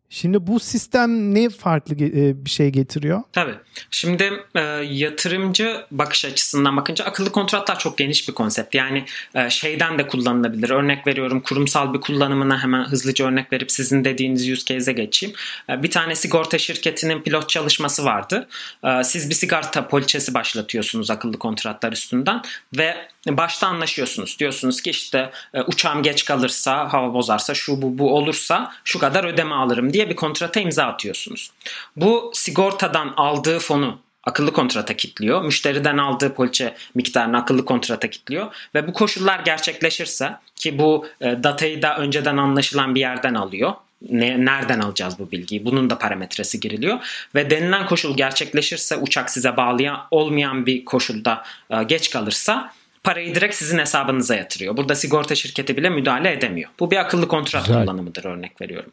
Şimdi 0.09 0.47
bu 0.47 0.59
sistem 0.59 1.35
ne 1.35 1.49
farklı 1.49 1.95
e, 1.95 2.45
bir 2.45 2.49
şey 2.49 2.69
getiriyor? 2.69 3.21
Tabii. 3.33 3.55
Şimdi 3.91 4.43
e, 4.55 4.59
yatırımcı 4.89 5.85
bakış 5.91 6.25
açısından 6.25 6.77
bakınca 6.77 7.05
akıllı 7.05 7.31
kontratlar 7.31 7.79
çok 7.79 7.97
geniş 7.97 8.27
bir 8.29 8.33
konsept. 8.33 8.75
Yani 8.75 9.05
e, 9.35 9.49
şeyden 9.49 9.99
de 9.99 10.07
kullanılabilir. 10.07 10.69
Örnek 10.69 11.07
veriyorum 11.07 11.41
kurumsal 11.41 11.93
bir 11.93 12.01
kullanımına 12.01 12.63
hemen 12.63 12.83
hızlıca 12.83 13.25
örnek 13.25 13.53
verip 13.53 13.71
sizin 13.71 14.05
dediğiniz 14.05 14.49
use 14.49 14.65
case'e 14.65 14.93
geçeyim. 14.93 15.35
E, 15.69 15.83
bir 15.83 15.91
tane 15.91 16.15
sigorta 16.15 16.57
şirketinin 16.57 17.21
pilot 17.21 17.49
çalışması 17.49 18.05
vardı. 18.05 18.47
E, 18.83 19.03
siz 19.03 19.29
bir 19.29 19.35
sigorta 19.35 19.87
poliçesi 19.87 20.33
başlatıyorsunuz 20.33 21.11
akıllı 21.11 21.39
kontratlar 21.39 21.91
üstünden 21.91 22.41
ve 22.77 22.95
başta 23.27 23.67
anlaşıyorsunuz. 23.67 24.39
Diyorsunuz 24.39 24.81
ki 24.81 24.89
işte 24.89 25.31
e, 25.53 25.61
uçağım 25.61 26.03
geç 26.03 26.25
kalırsa, 26.25 26.93
hava 26.93 27.13
bozarsa, 27.13 27.53
şu 27.53 27.81
bu 27.81 27.97
bu 27.97 28.15
olursa 28.15 28.71
şu 28.83 28.99
kadar 28.99 29.23
ödeme 29.23 29.55
alırım 29.55 29.93
diye 29.93 29.98
bir 30.09 30.15
kontrata 30.15 30.59
imza 30.59 30.85
atıyorsunuz. 30.85 31.51
Bu 31.95 32.31
sigortadan 32.33 33.13
aldığı 33.17 33.59
fonu 33.59 33.99
akıllı 34.23 34.53
kontrata 34.53 34.97
kilitliyor. 34.97 35.41
Müşteriden 35.41 35.97
aldığı 35.97 36.33
poliçe 36.33 36.75
miktarını 36.95 37.37
akıllı 37.37 37.65
kontrata 37.65 38.09
kilitliyor. 38.09 38.47
Ve 38.75 38.87
bu 38.87 38.93
koşullar 38.93 39.39
gerçekleşirse 39.39 40.35
ki 40.55 40.79
bu 40.79 41.07
e, 41.21 41.25
datayı 41.43 41.81
da 41.81 41.97
önceden 41.97 42.37
anlaşılan 42.37 42.95
bir 42.95 42.99
yerden 42.99 43.33
alıyor. 43.33 43.73
Ne, 44.09 44.45
nereden 44.45 44.79
alacağız 44.79 45.19
bu 45.19 45.31
bilgiyi? 45.31 45.65
Bunun 45.65 45.89
da 45.89 45.97
parametresi 45.97 46.59
giriliyor. 46.59 47.27
Ve 47.35 47.49
denilen 47.49 47.85
koşul 47.85 48.17
gerçekleşirse 48.17 48.97
uçak 48.97 49.29
size 49.29 49.57
bağlayan 49.57 50.07
olmayan 50.11 50.65
bir 50.65 50.85
koşulda 50.85 51.43
e, 51.69 51.83
geç 51.83 52.09
kalırsa 52.09 52.73
parayı 53.03 53.35
direkt 53.35 53.55
sizin 53.55 53.79
hesabınıza 53.79 54.35
yatırıyor. 54.35 54.77
Burada 54.77 54.95
sigorta 54.95 55.35
şirketi 55.35 55.77
bile 55.77 55.89
müdahale 55.89 56.31
edemiyor. 56.31 56.69
Bu 56.79 56.91
bir 56.91 56.97
akıllı 56.97 57.27
kontrat 57.27 57.65
Güzel. 57.65 57.81
kullanımıdır 57.81 58.25
örnek 58.25 58.61
veriyorum. 58.61 58.91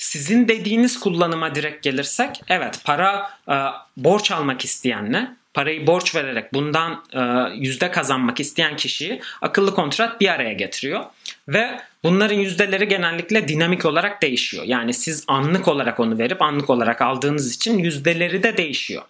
Sizin 0.00 0.48
dediğiniz 0.48 1.00
kullanıma 1.00 1.54
direkt 1.54 1.82
gelirsek 1.82 2.42
evet 2.48 2.80
para 2.84 3.30
e, 3.48 3.54
borç 3.96 4.30
almak 4.30 4.64
isteyenle 4.64 5.30
parayı 5.54 5.86
borç 5.86 6.14
vererek 6.14 6.54
bundan 6.54 7.04
e, 7.12 7.20
yüzde 7.54 7.90
kazanmak 7.90 8.40
isteyen 8.40 8.76
kişiyi 8.76 9.20
akıllı 9.42 9.74
kontrat 9.74 10.20
bir 10.20 10.28
araya 10.28 10.52
getiriyor. 10.52 11.04
Ve 11.48 11.80
bunların 12.04 12.36
yüzdeleri 12.36 12.88
genellikle 12.88 13.48
dinamik 13.48 13.84
olarak 13.84 14.22
değişiyor. 14.22 14.64
Yani 14.64 14.94
siz 14.94 15.24
anlık 15.28 15.68
olarak 15.68 16.00
onu 16.00 16.18
verip 16.18 16.42
anlık 16.42 16.70
olarak 16.70 17.02
aldığınız 17.02 17.54
için 17.54 17.78
yüzdeleri 17.78 18.42
de 18.42 18.56
değişiyor. 18.56 19.02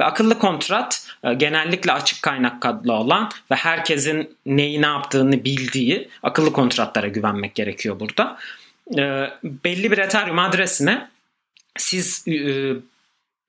Ve 0.00 0.04
akıllı 0.04 0.38
kontrat 0.38 1.06
e, 1.24 1.34
genellikle 1.34 1.92
açık 1.92 2.22
kaynak 2.22 2.62
kadlı 2.62 2.92
olan 2.92 3.30
ve 3.50 3.54
herkesin 3.54 4.36
neyi 4.46 4.82
ne 4.82 4.86
yaptığını 4.86 5.44
bildiği 5.44 6.08
akıllı 6.22 6.52
kontratlara 6.52 7.08
güvenmek 7.08 7.54
gerekiyor 7.54 8.00
burada. 8.00 8.38
E, 8.98 9.30
belli 9.44 9.90
bir 9.90 9.98
Ethereum 9.98 10.38
adresine 10.38 11.08
siz 11.76 12.28
e, 12.28 12.72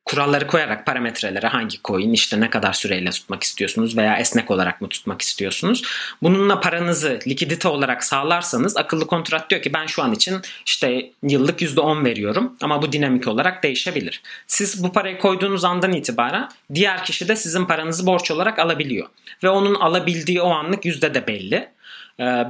kuralları 0.05 0.47
koyarak 0.47 0.85
parametrelere 0.85 1.47
hangi 1.47 1.77
coin 1.83 2.13
işte 2.13 2.39
ne 2.39 2.49
kadar 2.49 2.73
süreyle 2.73 3.09
tutmak 3.09 3.43
istiyorsunuz 3.43 3.97
veya 3.97 4.17
esnek 4.17 4.51
olarak 4.51 4.81
mı 4.81 4.89
tutmak 4.89 5.21
istiyorsunuz. 5.21 5.83
Bununla 6.21 6.59
paranızı 6.59 7.19
likidite 7.27 7.67
olarak 7.67 8.03
sağlarsanız 8.03 8.77
akıllı 8.77 9.07
kontrat 9.07 9.49
diyor 9.49 9.61
ki 9.61 9.73
ben 9.73 9.85
şu 9.85 10.03
an 10.03 10.13
için 10.13 10.41
işte 10.65 11.11
yıllık 11.23 11.61
%10 11.61 12.05
veriyorum 12.05 12.57
ama 12.61 12.81
bu 12.81 12.91
dinamik 12.91 13.27
olarak 13.27 13.63
değişebilir. 13.63 14.21
Siz 14.47 14.83
bu 14.83 14.91
parayı 14.91 15.19
koyduğunuz 15.19 15.63
andan 15.63 15.93
itibaren 15.93 16.49
diğer 16.73 17.05
kişi 17.05 17.27
de 17.27 17.35
sizin 17.35 17.65
paranızı 17.65 18.05
borç 18.05 18.31
olarak 18.31 18.59
alabiliyor. 18.59 19.07
Ve 19.43 19.49
onun 19.49 19.75
alabildiği 19.75 20.41
o 20.41 20.49
anlık 20.49 20.85
yüzde 20.85 21.13
de 21.13 21.27
belli. 21.27 21.74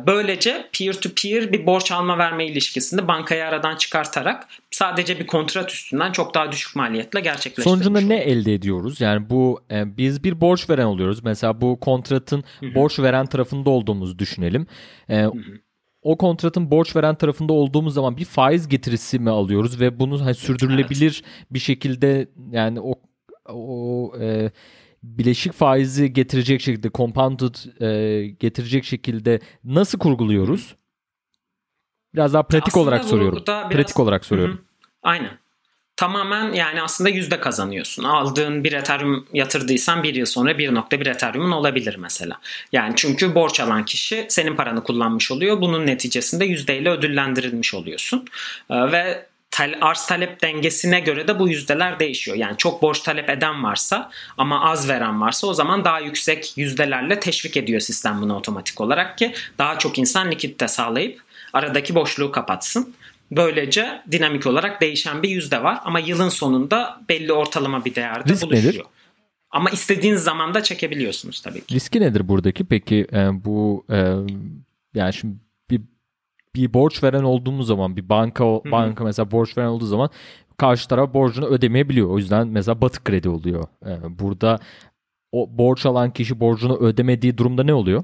Böylece 0.07 0.69
peer 0.79 0.93
to 0.93 1.09
peer 1.21 1.51
bir 1.51 1.65
borç 1.65 1.91
alma 1.91 2.17
verme 2.17 2.45
ilişkisini 2.45 3.07
bankayı 3.07 3.45
aradan 3.45 3.75
çıkartarak 3.75 4.47
sadece 4.71 5.19
bir 5.19 5.27
kontrat 5.27 5.71
üstünden 5.71 6.11
çok 6.11 6.35
daha 6.35 6.51
düşük 6.51 6.75
maliyetle 6.75 7.19
gerçekleştirmiş 7.19 7.63
Sonucunda 7.63 8.01
ne 8.01 8.17
elde 8.17 8.53
ediyoruz? 8.53 9.01
Yani 9.01 9.29
bu 9.29 9.61
e, 9.71 9.97
biz 9.97 10.23
bir 10.23 10.41
borç 10.41 10.69
veren 10.69 10.85
oluyoruz. 10.85 11.23
Mesela 11.23 11.61
bu 11.61 11.79
kontratın 11.79 12.43
Hı-hı. 12.59 12.75
borç 12.75 12.99
veren 12.99 13.25
tarafında 13.25 13.69
olduğumuzu 13.69 14.19
düşünelim. 14.19 14.67
E, 15.09 15.25
o 16.01 16.17
kontratın 16.17 16.71
borç 16.71 16.95
veren 16.95 17.15
tarafında 17.15 17.53
olduğumuz 17.53 17.93
zaman 17.93 18.17
bir 18.17 18.25
faiz 18.25 18.67
getirisi 18.67 19.19
mi 19.19 19.29
alıyoruz 19.29 19.79
ve 19.79 19.99
bunu 19.99 20.25
hani 20.25 20.35
sürdürülebilir 20.35 21.23
evet. 21.25 21.45
bir 21.51 21.59
şekilde 21.59 22.27
yani 22.51 22.79
o 22.81 22.93
o 23.49 24.13
e, 24.21 24.51
bileşik 25.05 25.53
faizi 25.53 26.13
getirecek 26.13 26.61
şekilde 26.61 26.89
compounded 26.93 27.81
e, 27.81 28.27
getirecek 28.27 28.85
şekilde 28.85 29.39
nasıl 29.63 29.99
kurguluyoruz? 29.99 30.75
Biraz 32.13 32.33
daha 32.33 32.43
pratik 32.43 32.67
aslında 32.67 32.83
olarak 32.83 33.05
soruyorum. 33.05 33.43
Biraz... 33.47 33.69
Pratik 33.69 33.99
olarak 33.99 34.25
soruyorum. 34.25 34.55
Hı-hı. 34.55 34.63
Aynen. 35.03 35.31
Tamamen 35.97 36.53
yani 36.53 36.81
aslında 36.81 37.09
yüzde 37.09 37.39
kazanıyorsun. 37.39 38.03
Aldığın 38.03 38.63
bir 38.63 38.73
Ethereum 38.73 39.27
yatırdıysan 39.33 40.03
bir 40.03 40.15
yıl 40.15 40.25
sonra 40.25 40.51
1.1 40.51 41.09
Ethereum'un 41.09 41.51
olabilir 41.51 41.95
mesela. 41.95 42.39
Yani 42.71 42.93
çünkü 42.95 43.35
borç 43.35 43.59
alan 43.59 43.85
kişi 43.85 44.25
senin 44.29 44.55
paranı 44.55 44.83
kullanmış 44.83 45.31
oluyor. 45.31 45.61
Bunun 45.61 45.87
neticesinde 45.87 46.45
yüzdeyle 46.45 46.89
ödüllendirilmiş 46.89 47.73
oluyorsun. 47.73 48.25
Ee, 48.71 49.25
ve 49.59 49.79
arz 49.81 50.05
talep 50.05 50.41
dengesine 50.41 50.99
göre 50.99 51.27
de 51.27 51.39
bu 51.39 51.49
yüzdeler 51.49 51.99
değişiyor. 51.99 52.37
Yani 52.37 52.57
çok 52.57 52.81
borç 52.81 52.99
talep 52.99 53.29
eden 53.29 53.63
varsa 53.63 54.11
ama 54.37 54.71
az 54.71 54.89
veren 54.89 55.21
varsa 55.21 55.47
o 55.47 55.53
zaman 55.53 55.85
daha 55.85 55.99
yüksek 55.99 56.53
yüzdelerle 56.57 57.19
teşvik 57.19 57.57
ediyor 57.57 57.79
sistem 57.79 58.21
bunu 58.21 58.37
otomatik 58.37 58.81
olarak 58.81 59.17
ki 59.17 59.33
daha 59.57 59.79
çok 59.79 59.99
insan 59.99 60.31
likitte 60.31 60.67
sağlayıp 60.67 61.21
aradaki 61.53 61.95
boşluğu 61.95 62.31
kapatsın. 62.31 62.95
Böylece 63.31 64.01
dinamik 64.11 64.47
olarak 64.47 64.81
değişen 64.81 65.23
bir 65.23 65.29
yüzde 65.29 65.63
var 65.63 65.79
ama 65.83 65.99
yılın 65.99 66.29
sonunda 66.29 67.01
belli 67.09 67.33
ortalama 67.33 67.85
bir 67.85 67.95
değerde 67.95 68.29
Risk 68.29 68.43
buluşuyor. 68.43 68.73
Nedir? 68.73 68.83
Ama 69.51 69.69
istediğiniz 69.69 70.23
zaman 70.23 70.53
da 70.53 70.63
çekebiliyorsunuz 70.63 71.41
tabii 71.41 71.65
ki. 71.65 71.75
Riski 71.75 72.01
nedir 72.01 72.27
buradaki? 72.27 72.65
Peki 72.65 73.07
e, 73.13 73.45
bu 73.45 73.85
e, 73.89 74.13
yani 74.93 75.13
şimdi 75.13 75.35
bir 76.55 76.65
bir 76.65 76.73
borç 76.73 77.03
veren 77.03 77.23
olduğumuz 77.23 77.67
zaman 77.67 77.97
bir 77.97 78.09
banka 78.09 78.45
Hı-hı. 78.45 78.71
banka 78.71 79.03
mesela 79.03 79.31
borç 79.31 79.57
veren 79.57 79.67
olduğu 79.67 79.85
zaman 79.85 80.09
karşı 80.57 80.87
taraf 80.87 81.13
borcunu 81.13 81.45
ödemeyebiliyor. 81.45 82.09
O 82.09 82.17
yüzden 82.17 82.47
mesela 82.47 82.81
batık 82.81 83.05
kredi 83.05 83.29
oluyor. 83.29 83.67
E, 83.85 84.19
burada 84.19 84.59
o 85.31 85.47
borç 85.57 85.85
alan 85.85 86.13
kişi 86.13 86.39
borcunu 86.39 86.77
ödemediği 86.77 87.37
durumda 87.37 87.63
ne 87.63 87.73
oluyor? 87.73 88.03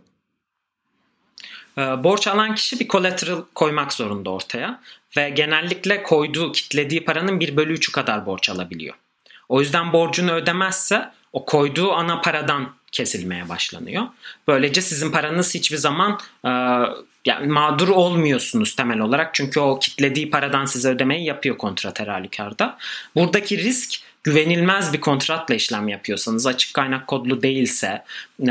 Ee, 1.78 2.04
borç 2.04 2.28
alan 2.28 2.56
kişi 2.56 2.80
bir 2.80 2.88
collateral 2.88 3.42
koymak 3.56 3.94
zorunda 3.94 4.30
ortaya 4.30 4.82
ve 5.18 5.30
genellikle 5.30 6.04
koyduğu, 6.04 6.52
kitlediği 6.52 7.06
paranın 7.06 7.40
1 7.40 7.56
bölü 7.56 7.74
3'ü 7.74 7.92
kadar 7.92 8.26
borç 8.26 8.50
alabiliyor. 8.50 8.96
O 9.50 9.60
yüzden 9.60 9.94
borcunu 9.94 10.32
ödemezse 10.32 11.12
o 11.34 11.46
koyduğu 11.46 11.92
ana 11.92 12.22
paradan 12.22 12.70
kesilmeye 12.92 13.50
başlanıyor. 13.50 14.08
Böylece 14.48 14.82
sizin 14.82 15.12
paranız 15.12 15.56
hiçbir 15.56 15.78
zaman 15.78 16.20
e, 16.46 16.50
yani 17.26 17.48
mağdur 17.48 17.90
olmuyorsunuz 17.90 18.76
temel 18.76 19.00
olarak. 19.00 19.34
Çünkü 19.34 19.60
o 19.60 19.80
kitlediği 19.80 20.30
paradan 20.30 20.66
size 20.66 20.90
ödemeyi 20.90 21.26
yapıyor 21.26 21.58
kontrat 21.58 22.00
her 22.00 22.08
halükarda. 22.08 22.78
Buradaki 23.16 23.58
risk 23.58 24.02
güvenilmez 24.24 24.94
bir 24.94 25.02
kontratla 25.02 25.56
işlem 25.56 25.88
yapıyorsanız 25.88 26.48
açık 26.48 26.74
kaynak 26.74 27.08
kodlu 27.08 27.42
değilse 27.42 28.04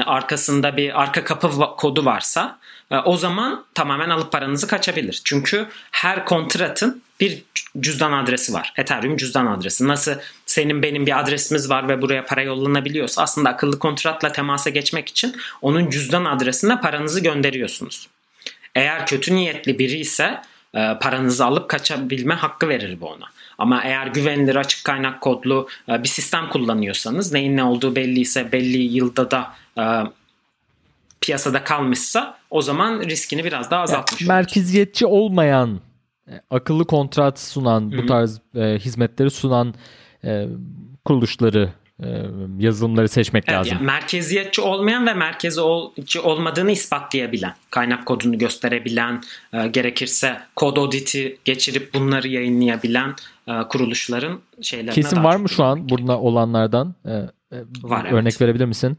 arkasında 0.04 0.76
bir 0.76 1.02
arka 1.02 1.24
kapı 1.24 1.76
kodu 1.76 2.04
varsa 2.04 2.58
e, 2.90 2.96
o 2.96 3.16
zaman 3.16 3.64
tamamen 3.74 4.10
alıp 4.10 4.32
paranızı 4.32 4.66
kaçabilir. 4.66 5.20
Çünkü 5.24 5.66
her 5.90 6.24
kontratın 6.24 7.02
bir 7.20 7.42
cüzdan 7.80 8.12
adresi 8.12 8.52
var. 8.52 8.72
Ethereum 8.76 9.16
cüzdan 9.16 9.46
adresi. 9.46 9.88
Nasıl 9.88 10.14
senin 10.46 10.82
benim 10.82 11.06
bir 11.06 11.20
adresimiz 11.20 11.70
var 11.70 11.88
ve 11.88 12.02
buraya 12.02 12.26
para 12.26 12.42
yollanabiliyorsa 12.42 13.22
aslında 13.22 13.48
akıllı 13.48 13.78
kontratla 13.78 14.32
temasa 14.32 14.70
geçmek 14.70 15.08
için 15.08 15.36
onun 15.62 15.90
cüzdan 15.90 16.24
adresine 16.24 16.80
paranızı 16.80 17.20
gönderiyorsunuz. 17.20 18.08
Eğer 18.74 19.06
kötü 19.06 19.34
niyetli 19.34 19.78
biri 19.78 19.96
ise 19.96 20.40
e, 20.74 20.98
paranızı 21.00 21.44
alıp 21.44 21.68
kaçabilme 21.68 22.34
hakkı 22.34 22.68
verir 22.68 23.00
bu 23.00 23.06
ona. 23.06 23.26
Ama 23.58 23.82
eğer 23.84 24.06
güvenilir 24.06 24.56
açık 24.56 24.84
kaynak 24.84 25.20
kodlu 25.20 25.68
e, 25.88 26.02
bir 26.02 26.08
sistem 26.08 26.48
kullanıyorsanız 26.48 27.32
neyin 27.32 27.56
ne 27.56 27.64
olduğu 27.64 27.96
belliyse 27.96 28.52
belli 28.52 28.78
yılda 28.78 29.30
da 29.30 29.54
e, 29.78 29.84
piyasada 31.20 31.64
kalmışsa 31.64 32.38
o 32.50 32.62
zaman 32.62 33.00
riskini 33.00 33.44
biraz 33.44 33.70
daha 33.70 33.82
azaltmış 33.82 34.20
yani, 34.20 34.28
Merkeziyetçi 34.28 35.06
olmayan 35.06 35.80
e, 36.28 36.32
akıllı 36.50 36.84
kontrat 36.84 37.40
sunan 37.40 37.92
Hı-hı. 37.92 38.02
bu 38.02 38.06
tarz 38.06 38.40
e, 38.54 38.78
hizmetleri 38.78 39.30
sunan 39.30 39.74
e, 40.24 40.46
kuruluşları 41.04 41.72
yazılımları 42.58 43.08
seçmek 43.08 43.44
evet, 43.48 43.58
lazım. 43.58 43.72
Yani 43.72 43.86
merkeziyetçi 43.86 44.60
olmayan 44.60 45.06
ve 45.06 45.14
merkeziyetçi 45.14 46.20
olmadığını 46.20 46.70
ispatlayabilen, 46.70 47.54
kaynak 47.70 48.06
kodunu 48.06 48.38
gösterebilen, 48.38 49.22
e, 49.52 49.66
gerekirse 49.66 50.40
kod 50.56 50.76
auditi 50.76 51.38
geçirip 51.44 51.94
bunları 51.94 52.28
yayınlayabilen 52.28 53.14
e, 53.48 53.52
kuruluşların 53.68 54.40
şeylerine 54.62 54.94
Kesin 54.94 55.24
var 55.24 55.36
mı 55.36 55.48
şu 55.48 55.64
an 55.64 55.88
burada 55.88 56.18
olanlardan? 56.18 56.94
E, 57.04 57.10
e, 57.10 57.58
var, 57.82 58.04
örnek 58.04 58.32
evet. 58.32 58.40
verebilir 58.40 58.64
misin? 58.64 58.98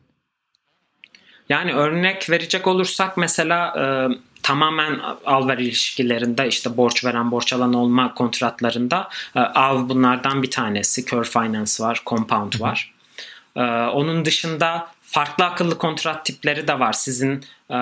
Yani 1.49 1.73
örnek 1.73 2.29
verecek 2.29 2.67
olursak 2.67 3.17
mesela 3.17 3.67
e, 3.77 3.83
tamamen 4.43 4.99
al 5.25 5.47
ver 5.47 5.57
ilişkilerinde 5.57 6.47
işte 6.47 6.77
borç 6.77 7.05
veren 7.05 7.31
borç 7.31 7.53
alan 7.53 7.73
olma 7.73 8.13
kontratlarında 8.13 9.09
e, 9.35 9.39
AV 9.39 9.89
bunlardan 9.89 10.43
bir 10.43 10.51
tanesi. 10.51 11.05
Curve 11.05 11.23
Finance 11.23 11.83
var, 11.83 12.01
Compound 12.05 12.59
var. 12.59 12.93
E, 13.55 13.61
onun 13.85 14.25
dışında 14.25 14.87
farklı 15.01 15.45
akıllı 15.45 15.77
kontrat 15.77 16.25
tipleri 16.25 16.67
de 16.67 16.79
var. 16.79 16.93
Sizin 16.93 17.43
e, 17.71 17.77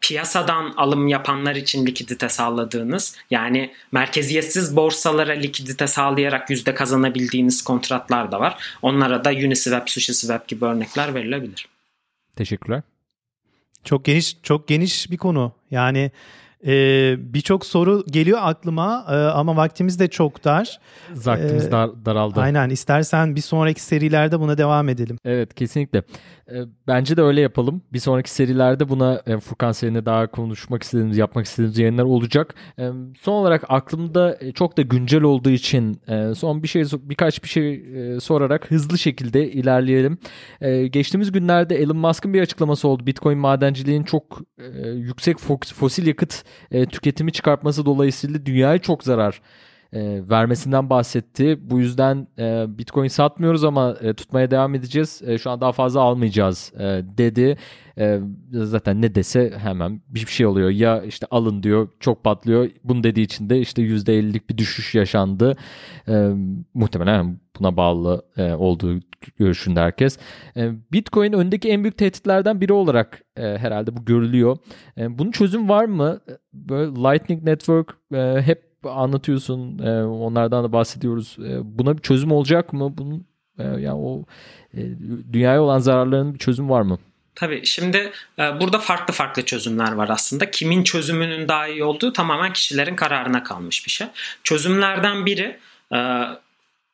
piyasadan 0.00 0.74
alım 0.76 1.08
yapanlar 1.08 1.56
için 1.56 1.86
likidite 1.86 2.28
sağladığınız 2.28 3.16
yani 3.30 3.72
merkeziyetsiz 3.92 4.76
borsalara 4.76 5.32
likidite 5.32 5.86
sağlayarak 5.86 6.50
yüzde 6.50 6.74
kazanabildiğiniz 6.74 7.64
kontratlar 7.64 8.32
da 8.32 8.40
var. 8.40 8.76
Onlara 8.82 9.24
da 9.24 9.30
Uniswap, 9.30 9.90
SushiSwap 9.90 10.48
gibi 10.48 10.64
örnekler 10.64 11.14
verilebilir. 11.14 11.68
Teşekkürler. 12.36 12.82
Çok 13.84 14.04
geniş 14.04 14.36
çok 14.42 14.68
geniş 14.68 15.10
bir 15.10 15.16
konu. 15.16 15.52
Yani 15.70 16.10
ee, 16.66 17.16
Birçok 17.18 17.66
soru 17.66 18.04
geliyor 18.06 18.38
aklıma 18.42 19.06
e, 19.08 19.14
ama 19.14 19.56
vaktimiz 19.56 19.98
de 19.98 20.08
çok 20.08 20.44
dar. 20.44 20.80
Vaktimiz 21.14 21.66
ee, 21.66 21.70
dar, 21.70 22.04
daraldı. 22.04 22.40
Aynen 22.40 22.70
istersen 22.70 23.36
bir 23.36 23.40
sonraki 23.40 23.82
serilerde 23.82 24.40
buna 24.40 24.58
devam 24.58 24.88
edelim. 24.88 25.18
Evet 25.24 25.54
kesinlikle. 25.54 26.02
Ee, 26.50 26.54
bence 26.86 27.16
de 27.16 27.22
öyle 27.22 27.40
yapalım. 27.40 27.82
Bir 27.92 27.98
sonraki 27.98 28.30
serilerde 28.30 28.88
buna 28.88 29.22
e, 29.26 29.38
Furkan 29.38 29.72
seninle 29.72 30.06
daha 30.06 30.26
konuşmak 30.26 30.82
istediğimiz, 30.82 31.18
yapmak 31.18 31.46
istediğimiz 31.46 31.78
yayınlar 31.78 32.04
olacak. 32.04 32.54
E, 32.78 32.90
son 33.20 33.32
olarak 33.32 33.64
aklımda 33.68 34.36
e, 34.40 34.52
çok 34.52 34.76
da 34.76 34.82
güncel 34.82 35.22
olduğu 35.22 35.50
için 35.50 36.00
e, 36.08 36.34
son 36.34 36.62
bir 36.62 36.68
şey 36.68 36.84
birkaç 36.92 37.42
bir 37.44 37.48
şey 37.48 37.84
sorarak 38.20 38.70
hızlı 38.70 38.98
şekilde 38.98 39.52
ilerleyelim. 39.52 40.18
Geçtiğimiz 40.90 41.32
günlerde 41.32 41.76
Elon 41.76 41.96
Musk'ın 41.96 42.34
bir 42.34 42.42
açıklaması 42.42 42.88
oldu. 42.88 43.06
Bitcoin 43.06 43.38
madenciliğin 43.38 44.02
çok 44.02 44.40
yüksek 44.94 45.38
fosil 45.74 46.06
yakıt 46.06 46.44
tüketimi 46.70 47.32
çıkartması 47.32 47.86
dolayısıyla 47.86 48.46
dünyaya 48.46 48.78
çok 48.78 49.04
zarar 49.04 49.40
e, 49.92 50.28
vermesinden 50.30 50.90
bahsetti. 50.90 51.58
Bu 51.70 51.80
yüzden 51.80 52.26
e, 52.38 52.78
Bitcoin 52.78 53.08
satmıyoruz 53.08 53.64
ama 53.64 53.96
e, 54.00 54.14
tutmaya 54.14 54.50
devam 54.50 54.74
edeceğiz. 54.74 55.22
E, 55.26 55.38
şu 55.38 55.50
an 55.50 55.60
daha 55.60 55.72
fazla 55.72 56.00
almayacağız 56.00 56.72
e, 56.78 56.84
dedi. 57.18 57.56
E, 57.98 58.20
zaten 58.52 59.02
ne 59.02 59.14
dese 59.14 59.52
hemen 59.58 60.00
bir 60.08 60.26
şey 60.26 60.46
oluyor. 60.46 60.70
Ya 60.70 61.02
işte 61.02 61.26
alın 61.30 61.62
diyor 61.62 61.88
çok 62.00 62.24
patlıyor. 62.24 62.70
Bunu 62.84 63.04
dediği 63.04 63.22
için 63.22 63.50
de 63.50 63.60
işte 63.60 63.82
%50'lik 63.82 64.50
bir 64.50 64.58
düşüş 64.58 64.94
yaşandı. 64.94 65.56
E, 66.08 66.30
muhtemelen 66.74 67.40
buna 67.60 67.76
bağlı 67.76 68.22
e, 68.36 68.52
olduğu 68.52 69.00
görüşünde 69.38 69.80
herkes. 69.80 70.18
E, 70.56 70.70
Bitcoin 70.92 71.32
öndeki 71.32 71.68
en 71.68 71.84
büyük 71.84 71.98
tehditlerden 71.98 72.60
biri 72.60 72.72
olarak 72.72 73.22
e, 73.36 73.42
herhalde 73.42 73.96
bu 73.96 74.04
görülüyor. 74.04 74.56
E, 74.98 75.18
bunun 75.18 75.30
çözüm 75.30 75.68
var 75.68 75.84
mı? 75.84 76.20
Böyle 76.52 76.90
Lightning 76.90 77.44
Network 77.44 77.96
e, 78.14 78.42
hep 78.42 78.71
anlatıyorsun. 78.84 79.78
E, 79.78 80.04
onlardan 80.04 80.64
da 80.64 80.72
bahsediyoruz. 80.72 81.36
E, 81.38 81.78
buna 81.78 81.96
bir 81.96 82.02
çözüm 82.02 82.32
olacak 82.32 82.72
mı? 82.72 82.98
Bunun 82.98 83.26
e, 83.58 83.64
yani 83.64 83.94
o 83.94 84.24
e, 84.74 84.80
dünyaya 85.32 85.62
olan 85.62 85.78
zararların 85.78 86.34
bir 86.34 86.38
çözüm 86.38 86.70
var 86.70 86.82
mı? 86.82 86.98
Tabii 87.34 87.66
şimdi 87.66 88.12
e, 88.38 88.60
burada 88.60 88.78
farklı 88.78 89.14
farklı 89.14 89.44
çözümler 89.44 89.92
var 89.92 90.08
aslında. 90.08 90.50
Kimin 90.50 90.84
çözümünün 90.84 91.48
daha 91.48 91.68
iyi 91.68 91.84
olduğu 91.84 92.12
tamamen 92.12 92.52
kişilerin 92.52 92.96
kararına 92.96 93.42
kalmış 93.42 93.86
bir 93.86 93.90
şey. 93.90 94.06
Çözümlerden 94.44 95.26
biri 95.26 95.58
e, 95.94 96.22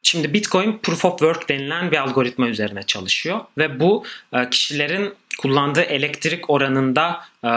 şimdi 0.02 0.34
Bitcoin 0.34 0.78
Proof 0.78 1.04
of 1.04 1.18
Work 1.18 1.48
denilen 1.48 1.90
bir 1.90 1.96
algoritma 1.96 2.48
üzerine 2.48 2.82
çalışıyor 2.82 3.40
ve 3.58 3.80
bu 3.80 4.04
e, 4.32 4.50
kişilerin 4.50 5.14
kullandığı 5.38 5.82
elektrik 5.82 6.50
oranında 6.50 7.20
e, 7.44 7.50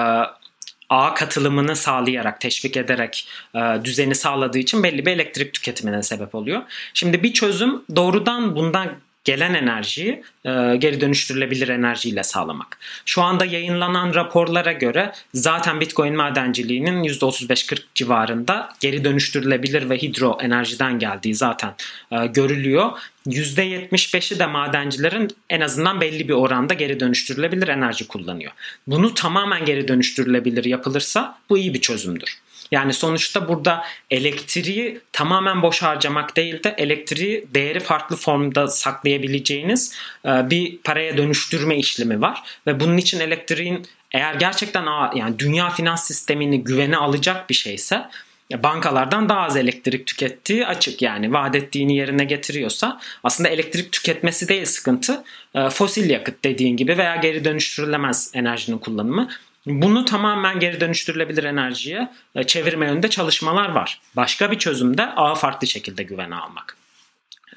ağ 0.92 1.14
katılımını 1.14 1.76
sağlayarak, 1.76 2.42
teşvik 2.42 2.78
ederek 2.78 3.28
e, 3.56 3.60
düzeni 3.84 4.16
sağladığı 4.16 4.58
için 4.58 4.84
belli 4.84 5.06
bir 5.06 5.12
elektrik 5.12 5.54
tüketimine 5.54 6.04
sebep 6.04 6.36
oluyor. 6.36 6.62
Şimdi 6.94 7.24
bir 7.24 7.34
çözüm 7.34 7.82
doğrudan 7.96 8.56
bundan 8.56 8.90
gelen 9.24 9.54
enerjiyi 9.54 10.24
e, 10.46 10.76
geri 10.76 11.02
dönüştürülebilir 11.02 11.70
enerjiyle 11.70 12.24
sağlamak. 12.24 12.78
Şu 13.06 13.22
anda 13.22 13.46
yayınlanan 13.46 14.14
raporlara 14.14 14.72
göre 14.72 15.12
zaten 15.34 15.80
Bitcoin 15.80 16.16
madenciliğinin 16.16 17.04
%35-40 17.04 17.80
civarında 17.96 18.70
geri 18.80 19.04
dönüştürülebilir 19.04 19.90
ve 19.90 19.98
hidro 19.98 20.38
enerjiden 20.42 21.00
geldiği 21.00 21.36
zaten 21.36 21.74
e, 22.12 22.28
görülüyor. 22.28 22.92
%75'i 23.28 24.40
de 24.40 24.46
madencilerin 24.46 25.30
en 25.50 25.62
azından 25.62 26.02
belli 26.02 26.28
bir 26.28 26.34
oranda 26.34 26.74
geri 26.74 27.00
dönüştürülebilir 27.00 27.68
enerji 27.68 28.08
kullanıyor. 28.08 28.52
Bunu 28.88 29.14
tamamen 29.14 29.66
geri 29.66 29.88
dönüştürülebilir 29.88 30.66
yapılırsa 30.66 31.38
bu 31.50 31.58
iyi 31.58 31.74
bir 31.74 31.82
çözümdür. 31.82 32.42
Yani 32.72 32.94
sonuçta 32.94 33.48
burada 33.48 33.86
elektriği 34.10 35.02
tamamen 35.12 35.62
boş 35.62 35.82
harcamak 35.82 36.36
değil 36.38 36.64
de 36.64 36.76
elektriği 36.78 37.48
değeri 37.54 37.80
farklı 37.80 38.16
formda 38.16 38.68
saklayabileceğiniz 38.68 39.96
e, 40.26 40.50
bir 40.50 40.78
paraya 40.78 41.18
dönüştürme 41.18 41.78
işlemi 41.78 42.22
var. 42.22 42.44
Ve 42.68 42.80
bunun 42.80 42.98
için 42.98 43.20
elektriğin 43.20 43.88
eğer 44.12 44.34
gerçekten 44.34 44.86
yani 45.16 45.40
dünya 45.40 45.70
finans 45.70 46.08
sistemini 46.08 46.64
güvene 46.64 46.98
alacak 46.98 47.50
bir 47.50 47.56
şeyse 47.56 48.10
bankalardan 48.58 49.30
daha 49.30 49.42
az 49.42 49.58
elektrik 49.58 50.08
tükettiği 50.08 50.68
açık 50.68 51.02
yani 51.02 51.34
vaat 51.34 51.56
ettiğini 51.56 51.96
yerine 51.96 52.24
getiriyorsa 52.24 53.00
aslında 53.24 53.50
elektrik 53.50 53.92
tüketmesi 53.92 54.48
değil 54.48 54.66
sıkıntı 54.66 55.24
e, 55.56 55.70
fosil 55.70 56.10
yakıt 56.10 56.44
dediğin 56.44 56.78
gibi 56.78 56.98
veya 56.98 57.16
geri 57.16 57.46
dönüştürülemez 57.46 58.32
enerjinin 58.34 58.78
kullanımı 58.78 59.30
bunu 59.66 60.06
tamamen 60.06 60.60
geri 60.60 60.82
dönüştürülebilir 60.82 61.44
enerjiye 61.44 62.12
e, 62.36 62.44
çevirme 62.44 62.86
yönünde 62.86 63.10
çalışmalar 63.10 63.70
var. 63.70 64.02
Başka 64.16 64.52
bir 64.52 64.60
çözüm 64.60 64.98
de 64.98 65.06
ağı 65.06 65.36
farklı 65.36 65.68
şekilde 65.68 66.04
güvene 66.04 66.36
almak. 66.36 66.78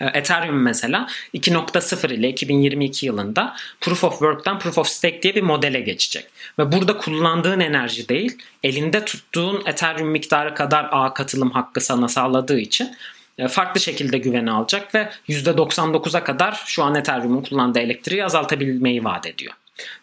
E, 0.00 0.04
Ethereum 0.06 0.62
mesela 0.62 1.08
2.0 1.34 2.12
ile 2.14 2.28
2022 2.28 3.06
yılında 3.06 3.56
Proof 3.80 4.04
of 4.04 4.12
Work'tan 4.12 4.58
Proof 4.58 4.78
of 4.78 4.88
Stake 4.88 5.22
diye 5.22 5.34
bir 5.34 5.42
modele 5.42 5.80
geçecek. 5.80 6.26
Ve 6.58 6.72
burada 6.72 6.98
kullandığın 6.98 7.60
enerji 7.60 8.08
değil, 8.08 8.38
elinde 8.62 9.04
tuttuğun 9.04 9.62
Ethereum 9.66 10.08
miktarı 10.08 10.54
kadar 10.54 10.88
ağ 10.92 11.14
katılım 11.14 11.50
hakkı 11.50 11.80
sana 11.80 12.08
sağladığı 12.08 12.58
için 12.58 12.96
e, 13.38 13.48
farklı 13.48 13.80
şekilde 13.80 14.18
güvene 14.18 14.50
alacak 14.50 14.94
ve 14.94 15.10
%99'a 15.28 16.24
kadar 16.24 16.62
şu 16.66 16.82
an 16.82 16.94
Ethereum'un 16.94 17.42
kullandığı 17.42 17.80
elektriği 17.80 18.24
azaltabilmeyi 18.24 19.04
vaat 19.04 19.26
ediyor. 19.26 19.54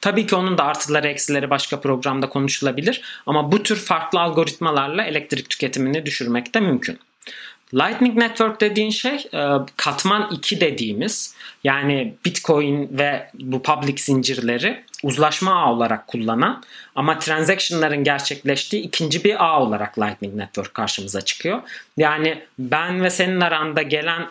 Tabii 0.01 0.27
ki 0.27 0.35
onun 0.35 0.57
da 0.57 0.63
artıları 0.63 1.07
eksileri 1.07 1.49
başka 1.49 1.81
programda 1.81 2.29
konuşulabilir 2.29 3.01
ama 3.25 3.51
bu 3.51 3.63
tür 3.63 3.75
farklı 3.75 4.19
algoritmalarla 4.19 5.03
elektrik 5.03 5.49
tüketimini 5.49 6.05
düşürmek 6.05 6.53
de 6.53 6.59
mümkün. 6.59 6.99
Lightning 7.73 8.17
Network 8.17 8.61
dediğin 8.61 8.89
şey 8.89 9.15
e, 9.33 9.47
katman 9.77 10.29
2 10.31 10.61
dediğimiz 10.61 11.35
yani 11.63 12.13
Bitcoin 12.25 12.89
ve 12.91 13.29
bu 13.33 13.63
public 13.63 13.97
zincirleri 13.97 14.83
uzlaşma 15.03 15.63
ağ 15.63 15.73
olarak 15.73 16.07
kullanan 16.07 16.63
ama 16.95 17.19
transactionların 17.19 18.03
gerçekleştiği 18.03 18.83
ikinci 18.83 19.23
bir 19.23 19.45
ağ 19.45 19.59
olarak 19.59 19.99
Lightning 19.99 20.35
Network 20.35 20.73
karşımıza 20.73 21.21
çıkıyor. 21.21 21.61
Yani 21.97 22.43
ben 22.59 23.03
ve 23.03 23.09
senin 23.09 23.41
aranda 23.41 23.81
gelen 23.81 24.27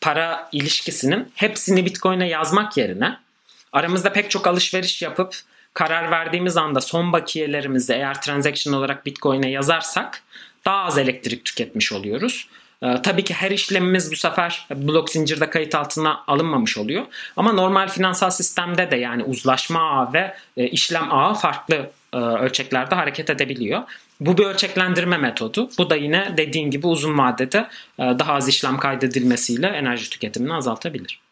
para 0.00 0.48
ilişkisinin 0.52 1.32
hepsini 1.34 1.86
Bitcoin'e 1.86 2.28
yazmak 2.28 2.76
yerine 2.76 3.16
aramızda 3.74 4.12
pek 4.12 4.30
çok 4.30 4.46
alışveriş 4.46 5.02
yapıp 5.02 5.34
karar 5.74 6.10
verdiğimiz 6.10 6.56
anda 6.56 6.80
son 6.80 7.12
bakiyelerimizi 7.12 7.92
eğer 7.92 8.22
transaction 8.22 8.74
olarak 8.74 9.06
Bitcoin'e 9.06 9.50
yazarsak 9.50 10.22
daha 10.64 10.84
az 10.84 10.98
elektrik 10.98 11.44
tüketmiş 11.44 11.92
oluyoruz. 11.92 12.48
Ee, 12.82 13.02
tabii 13.02 13.24
ki 13.24 13.34
her 13.34 13.50
işlemimiz 13.50 14.12
bu 14.12 14.16
sefer 14.16 14.66
blok 14.74 15.10
zincirde 15.10 15.50
kayıt 15.50 15.74
altına 15.74 16.24
alınmamış 16.26 16.78
oluyor. 16.78 17.04
Ama 17.36 17.52
normal 17.52 17.88
finansal 17.88 18.30
sistemde 18.30 18.90
de 18.90 18.96
yani 18.96 19.24
uzlaşma 19.24 19.80
ağı 19.80 20.12
ve 20.12 20.34
e, 20.56 20.66
işlem 20.66 21.12
ağı 21.12 21.34
farklı 21.34 21.90
e, 22.12 22.16
ölçeklerde 22.16 22.94
hareket 22.94 23.30
edebiliyor. 23.30 23.82
Bu 24.20 24.38
bir 24.38 24.44
ölçeklendirme 24.44 25.16
metodu. 25.16 25.68
Bu 25.78 25.90
da 25.90 25.96
yine 25.96 26.34
dediğin 26.36 26.70
gibi 26.70 26.86
uzun 26.86 27.18
vadede 27.18 27.68
e, 27.98 28.02
daha 28.02 28.32
az 28.32 28.48
işlem 28.48 28.78
kaydedilmesiyle 28.78 29.66
enerji 29.66 30.10
tüketimini 30.10 30.54
azaltabilir. 30.54 31.23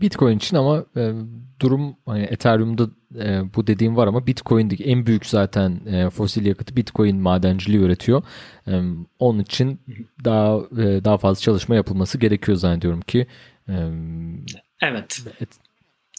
Bitcoin 0.00 0.36
için 0.36 0.56
ama 0.56 0.84
e, 0.96 1.12
durum 1.60 1.96
hani 2.06 2.22
Ethereum'da 2.22 2.88
e, 3.18 3.54
bu 3.54 3.66
dediğim 3.66 3.96
var 3.96 4.06
ama 4.06 4.26
Bitcoin'deki 4.26 4.84
en 4.84 5.06
büyük 5.06 5.26
zaten 5.26 5.80
e, 5.86 6.10
fosil 6.10 6.46
yakıtı 6.46 6.76
Bitcoin 6.76 7.16
madenciliği 7.16 7.82
üretiyor. 7.82 8.22
E, 8.66 8.82
onun 9.18 9.38
için 9.38 9.80
daha 10.24 10.56
e, 10.56 11.04
daha 11.04 11.18
fazla 11.18 11.40
çalışma 11.40 11.74
yapılması 11.74 12.18
gerekiyor 12.18 12.56
zannediyorum 12.56 13.00
ki. 13.00 13.26
E, 13.68 13.74
evet. 14.82 15.22
Et, 15.40 15.48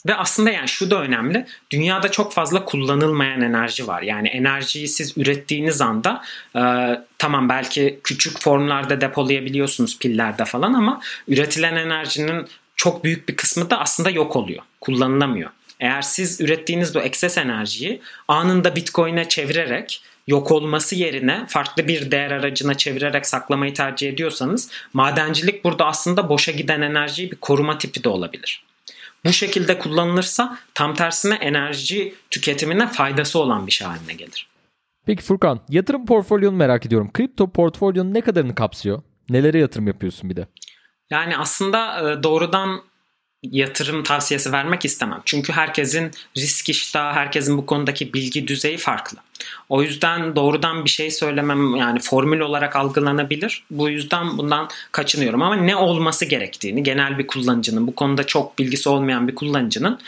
ve 0.08 0.16
aslında 0.16 0.50
yani 0.50 0.68
şu 0.68 0.92
da 0.92 1.02
önemli. 1.02 1.46
Dünyada 1.72 2.12
çok 2.12 2.34
fazla 2.34 2.66
kullanılmayan 2.66 3.42
enerji 3.42 3.88
var. 3.88 4.02
Yani 4.02 4.28
enerjiyi 4.28 4.88
siz 4.88 5.18
ürettiğiniz 5.18 5.82
anda 5.82 6.24
e, 6.56 6.62
tamam 7.18 7.50
belki 7.50 8.00
küçük 8.04 8.40
formlarda 8.40 9.02
depolayabiliyorsunuz 9.02 10.00
pillerde 10.00 10.46
falan 10.46 10.74
ama 10.74 11.02
üretilen 11.28 11.76
enerjinin 11.76 12.48
çok 12.80 13.04
büyük 13.04 13.30
bir 13.30 13.36
kısmı 13.36 13.70
da 13.70 13.80
aslında 13.80 14.10
yok 14.10 14.36
oluyor. 14.36 14.64
Kullanılamıyor. 14.82 15.50
Eğer 15.80 16.02
siz 16.02 16.42
ürettiğiniz 16.42 16.96
bu 16.96 17.00
ekses 17.00 17.38
enerjiyi 17.38 18.02
anında 18.28 18.76
Bitcoin'e 18.76 19.30
çevirerek 19.30 20.04
yok 20.28 20.52
olması 20.52 20.96
yerine 20.96 21.46
farklı 21.48 21.88
bir 21.88 22.12
değer 22.12 22.32
aracına 22.32 22.74
çevirerek 22.74 23.28
saklamayı 23.28 23.74
tercih 23.74 24.10
ediyorsanız 24.10 24.72
madencilik 24.94 25.64
burada 25.64 25.86
aslında 25.86 26.30
boşa 26.30 26.52
giden 26.52 26.82
enerjiyi 26.82 27.32
bir 27.32 27.36
koruma 27.36 27.78
tipi 27.78 28.04
de 28.04 28.10
olabilir. 28.10 28.64
Bu 29.26 29.34
şekilde 29.34 29.80
kullanılırsa 29.80 30.58
tam 30.74 30.96
tersine 30.96 31.36
enerji 31.36 32.14
tüketimine 32.30 32.88
faydası 32.88 33.40
olan 33.40 33.68
bir 33.68 33.72
şey 33.72 33.88
haline 33.88 34.14
gelir. 34.14 34.48
Peki 35.06 35.24
Furkan, 35.24 35.60
yatırım 35.70 36.06
portfolyonu 36.06 36.56
merak 36.56 36.86
ediyorum. 36.86 37.12
Kripto 37.14 37.52
portfolyonun 37.52 38.14
ne 38.14 38.22
kadarını 38.22 38.56
kapsıyor? 38.56 39.02
Nelere 39.30 39.60
yatırım 39.60 39.88
yapıyorsun 39.88 40.30
bir 40.30 40.36
de? 40.36 40.48
Yani 41.10 41.38
aslında 41.38 42.12
e, 42.12 42.24
doğrudan 42.24 42.82
yatırım 43.44 44.04
tavsiyesi 44.04 44.52
vermek 44.52 44.86
istemem. 44.86 45.22
Çünkü 45.26 45.54
herkesin 45.54 46.12
risk 46.38 46.70
iştahı, 46.70 47.14
herkesin 47.14 47.58
bu 47.58 47.66
konudaki 47.66 48.14
bilgi 48.14 48.48
düzeyi 48.48 48.78
farklı. 48.78 49.18
O 49.70 49.82
yüzden 49.82 50.36
doğrudan 50.36 50.86
bir 50.86 50.90
şey 50.90 51.12
söylemem 51.12 51.76
yani 51.76 52.00
formül 52.00 52.40
olarak 52.40 52.76
algılanabilir. 52.76 53.64
Bu 53.72 53.90
yüzden 53.90 54.38
bundan 54.38 54.70
kaçınıyorum 54.92 55.42
ama 55.42 55.56
ne 55.56 55.76
olması 55.76 56.26
gerektiğini 56.26 56.84
genel 56.84 57.18
bir 57.18 57.28
kullanıcının 57.28 57.88
bu 57.88 57.96
konuda 57.96 58.24
çok 58.24 58.60
bilgisi 58.60 58.90
olmayan 58.90 59.28
bir 59.28 59.36
kullanıcının 59.36 60.00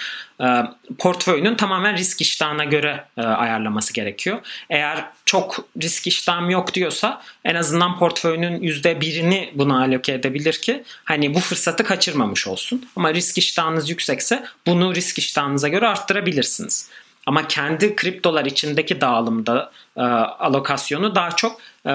portföyünün 0.98 1.56
tamamen 1.56 1.98
risk 1.98 2.22
iştahına 2.22 2.64
göre 2.64 3.06
e, 3.18 3.22
ayarlaması 3.22 3.94
gerekiyor. 3.94 4.40
Eğer 4.70 5.06
çok 5.26 5.66
risk 5.82 6.08
iştahım 6.08 6.50
yok 6.50 6.74
diyorsa 6.74 7.22
en 7.46 7.56
azından 7.56 8.00
portföyünün 8.00 8.62
%1'ini 8.62 9.50
buna 9.54 9.84
aloke 9.84 10.14
edebilir 10.14 10.54
ki 10.54 10.84
hani 11.04 11.34
bu 11.34 11.40
fırsatı 11.40 11.84
kaçırmamış 11.84 12.48
olsun. 12.48 12.90
Ama 12.96 13.14
risk 13.14 13.38
iştahınız 13.38 13.90
yüksekse 13.90 14.46
bunu 14.68 14.96
risk 14.96 15.18
iştahınıza 15.18 15.68
göre 15.68 15.88
arttırabilirsiniz. 15.88 16.90
Ama 17.26 17.48
kendi 17.48 17.96
kriptolar 17.96 18.46
içindeki 18.46 19.02
dağılımda 19.02 19.72
e, 19.98 20.02
alokasyonu 20.02 21.16
daha 21.16 21.32
çok 21.32 21.62
e, 21.88 21.94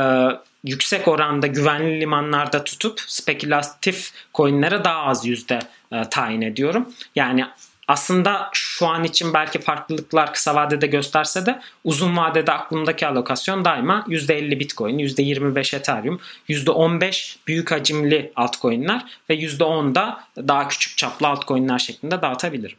yüksek 0.64 1.08
oranda 1.08 1.46
güvenli 1.46 2.00
limanlarda 2.00 2.64
tutup 2.64 3.00
spekülatif 3.00 4.12
coinlere 4.34 4.84
daha 4.84 5.02
az 5.02 5.26
yüzde 5.26 5.58
e, 5.92 6.08
tayin 6.10 6.42
ediyorum. 6.42 6.88
Yani 7.14 7.46
aslında 7.88 8.50
şu 8.52 8.86
an 8.86 9.04
için 9.04 9.34
belki 9.34 9.58
farklılıklar 9.58 10.32
kısa 10.32 10.54
vadede 10.54 10.86
gösterse 10.86 11.46
de 11.46 11.60
uzun 11.84 12.16
vadede 12.16 12.52
aklımdaki 12.52 13.06
alokasyon 13.06 13.64
daima 13.64 14.04
%50 14.08 14.60
Bitcoin, 14.60 14.98
%25 14.98 15.76
Ethereum, 15.76 16.20
%15 16.48 17.36
büyük 17.46 17.70
hacimli 17.70 18.32
altcoin'ler 18.36 19.04
ve 19.30 19.34
%10 19.34 19.94
da 19.94 20.20
daha 20.36 20.68
küçük 20.68 20.96
çaplı 20.96 21.28
altcoin'ler 21.28 21.78
şeklinde 21.78 22.22
dağıtabilirim. 22.22 22.76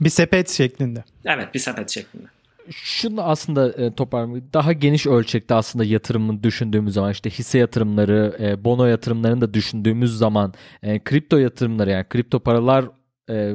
Bir 0.00 0.10
sepet 0.10 0.50
şeklinde. 0.50 1.04
Evet 1.24 1.54
bir 1.54 1.58
sepet 1.58 1.90
şeklinde. 1.90 2.26
Şunu 2.70 3.22
aslında 3.22 3.72
e, 3.72 3.94
toparlamak 3.94 4.54
daha 4.54 4.72
geniş 4.72 5.06
ölçekte 5.06 5.54
aslında 5.54 5.84
yatırımı 5.84 6.42
düşündüğümüz 6.42 6.94
zaman 6.94 7.12
işte 7.12 7.30
hisse 7.30 7.58
yatırımları, 7.58 8.36
e, 8.40 8.64
bono 8.64 8.86
yatırımlarını 8.86 9.40
da 9.40 9.54
düşündüğümüz 9.54 10.18
zaman 10.18 10.54
e, 10.82 10.98
kripto 10.98 11.36
yatırımları 11.36 11.90
yani 11.90 12.04
kripto 12.08 12.40
paralar 12.40 12.84
e, 13.30 13.54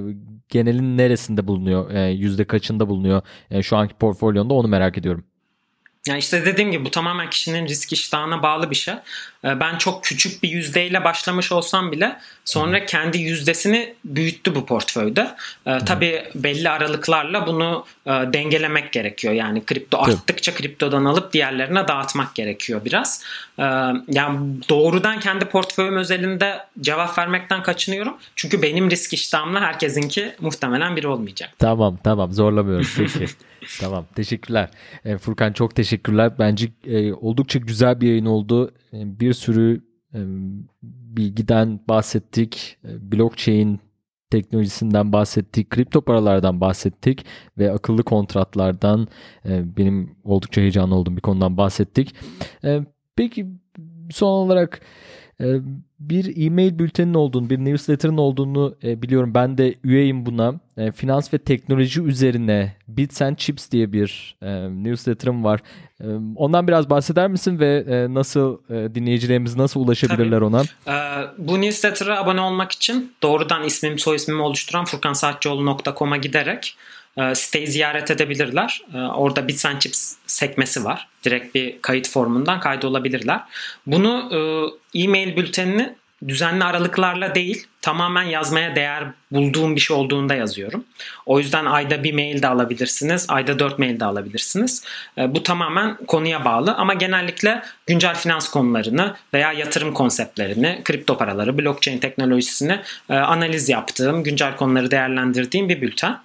genelin 0.50 0.98
neresinde 0.98 1.48
bulunuyor? 1.48 1.92
E, 1.92 2.10
yüzde 2.12 2.46
kaçında 2.46 2.90
bulunuyor? 2.90 3.22
E, 3.52 3.64
şu 3.64 3.78
anki 3.78 3.94
portfolyonda 3.96 4.54
onu 4.54 4.68
merak 4.68 4.98
ediyorum. 4.98 5.26
Yani 6.08 6.20
işte 6.20 6.46
dediğim 6.46 6.72
gibi 6.72 6.86
bu 6.86 6.92
tamamen 6.92 7.30
kişinin 7.30 7.68
risk 7.68 7.94
iştahına 7.94 8.44
bağlı 8.44 8.70
bir 8.70 8.76
şey. 8.76 8.94
Ee, 9.46 9.60
ben 9.60 9.78
çok 9.78 10.04
küçük 10.04 10.44
bir 10.44 10.50
yüzdeyle 10.50 11.04
başlamış 11.04 11.52
olsam 11.52 11.92
bile 11.92 12.18
sonra 12.46 12.86
kendi 12.86 13.18
yüzdesini 13.18 13.96
büyüttü 14.06 14.56
bu 14.56 14.66
portföyde. 14.66 15.36
Ee, 15.66 15.78
tabii 15.86 16.24
belli 16.36 16.70
aralıklarla 16.70 17.48
bunu 17.48 17.86
e, 18.06 18.10
dengelemek 18.10 18.92
gerekiyor. 18.92 19.34
Yani 19.34 19.66
kripto 19.66 19.98
arttıkça 19.98 20.54
kriptodan 20.54 21.06
alıp 21.06 21.34
diğerlerine 21.34 21.88
dağıtmak 21.88 22.36
gerekiyor 22.36 22.82
biraz. 22.86 23.24
Ee, 23.60 23.64
yani 24.08 24.40
doğrudan 24.70 25.20
kendi 25.20 25.46
portföyüm 25.46 25.96
özelinde 25.96 26.66
cevap 26.82 27.18
vermekten 27.18 27.64
kaçınıyorum. 27.64 28.18
Çünkü 28.36 28.62
benim 28.62 28.92
risk 28.92 29.14
iştahımla 29.14 29.62
herkesinki 29.62 30.36
muhtemelen 30.40 30.96
bir 30.96 31.04
olmayacak. 31.04 31.50
Tamam 31.60 31.98
tamam 32.04 32.32
zorlamıyorum 32.32 32.88
peki. 32.98 33.26
tamam 33.80 34.06
teşekkürler. 34.16 34.70
E, 35.06 35.18
Furkan 35.18 35.54
çok 35.54 35.76
teşekkürler. 35.76 36.34
Bence 36.40 36.70
e, 36.86 37.14
oldukça 37.14 37.60
güzel 37.60 38.02
bir 38.02 38.08
yayın 38.08 38.26
oldu. 38.26 38.72
E, 38.94 39.20
bir 39.20 39.34
sürü 39.34 39.82
e, 40.14 40.20
bilgiden 40.84 41.80
bahsettik. 41.88 42.78
E, 42.86 43.12
blockchain 43.12 43.80
teknolojisinden 44.34 45.14
bahsettik, 45.14 45.70
kripto 45.70 46.02
paralardan 46.02 46.62
bahsettik 46.62 47.26
ve 47.58 47.72
akıllı 47.72 48.04
kontratlardan 48.04 49.08
e, 49.46 49.78
benim 49.78 50.16
oldukça 50.24 50.62
heyecanlı 50.62 50.96
olduğum 50.96 51.16
bir 51.16 51.22
konudan 51.22 51.58
bahsettik. 51.58 52.16
E, 52.64 52.82
peki 53.16 53.48
son 54.12 54.28
olarak 54.28 54.82
bir 56.00 56.46
e-mail 56.46 56.80
bültenin 56.80 57.14
olduğunu, 57.14 57.50
bir 57.50 57.58
newsletter'ın 57.58 58.18
olduğunu 58.18 58.76
e, 58.84 59.02
biliyorum. 59.02 59.34
Ben 59.34 59.58
de 59.58 59.76
üyeyim 59.84 60.26
buna. 60.26 60.60
E, 60.78 60.92
finans 60.92 61.34
ve 61.34 61.38
teknoloji 61.38 62.02
üzerine 62.02 62.76
Bits 62.88 63.22
and 63.22 63.36
Chips 63.36 63.72
diye 63.72 63.94
bir 63.94 64.36
e, 64.42 64.52
newsletter'ım 64.70 65.44
var. 65.44 65.60
Ondan 66.36 66.68
biraz 66.68 66.90
bahseder 66.90 67.28
misin 67.28 67.60
ve 67.60 67.86
nasıl 68.10 68.58
dinleyicilerimiz 68.70 69.56
nasıl 69.56 69.80
ulaşabilirler 69.80 70.40
Tabii. 70.40 70.46
ona? 70.46 70.62
E, 70.62 70.96
bu 71.38 71.62
newsletter'a 71.62 72.20
abone 72.20 72.42
olmak 72.42 72.72
için 72.72 73.14
doğrudan 73.24 73.64
ismim 73.64 74.00
soy 74.00 74.16
ismimi 74.16 74.42
oluşturan 74.42 74.86
furkansaatçıoğlu.com'a 74.86 76.18
giderek 76.18 76.78
siteyi 77.36 77.68
ziyaret 77.68 78.12
edebilirler. 78.12 78.82
E, 78.94 78.98
orada 78.98 79.48
Bits 79.48 79.66
and 79.66 79.80
Chips 79.80 80.16
sekmesi 80.28 80.84
var. 80.84 81.08
Direkt 81.24 81.56
bir 81.56 81.82
kayıt 81.82 82.10
formundan 82.10 82.60
kaydolabilirler. 82.60 83.42
Bunu 83.88 84.30
e, 84.94 85.02
e-mail 85.04 85.36
bültenini 85.36 85.96
düzenli 86.28 86.64
aralıklarla 86.64 87.36
değil 87.36 87.68
tamamen 87.82 88.24
yazmaya 88.24 88.76
değer 88.76 89.04
bulduğum 89.32 89.76
bir 89.76 89.82
şey 89.82 89.98
olduğunda 89.98 90.34
yazıyorum. 90.36 90.84
O 91.26 91.40
yüzden 91.40 91.66
ayda 91.66 92.04
bir 92.04 92.14
mail 92.14 92.42
de 92.42 92.48
alabilirsiniz. 92.48 93.26
Ayda 93.30 93.60
dört 93.60 93.80
mail 93.80 94.00
de 94.00 94.06
alabilirsiniz. 94.06 94.84
E, 95.18 95.36
bu 95.36 95.44
tamamen 95.44 95.98
konuya 96.08 96.46
bağlı 96.46 96.74
ama 96.74 96.94
genellikle 96.94 97.64
güncel 97.88 98.16
finans 98.16 98.50
konularını 98.50 99.14
veya 99.34 99.54
yatırım 99.54 99.94
konseptlerini, 99.94 100.82
kripto 100.84 101.18
paraları, 101.18 101.58
blockchain 101.58 102.00
teknolojisini 102.00 102.80
e, 103.10 103.14
analiz 103.14 103.70
yaptığım, 103.70 104.24
güncel 104.24 104.56
konuları 104.56 104.92
değerlendirdiğim 104.92 105.70
bir 105.70 105.82
bülten. 105.82 106.20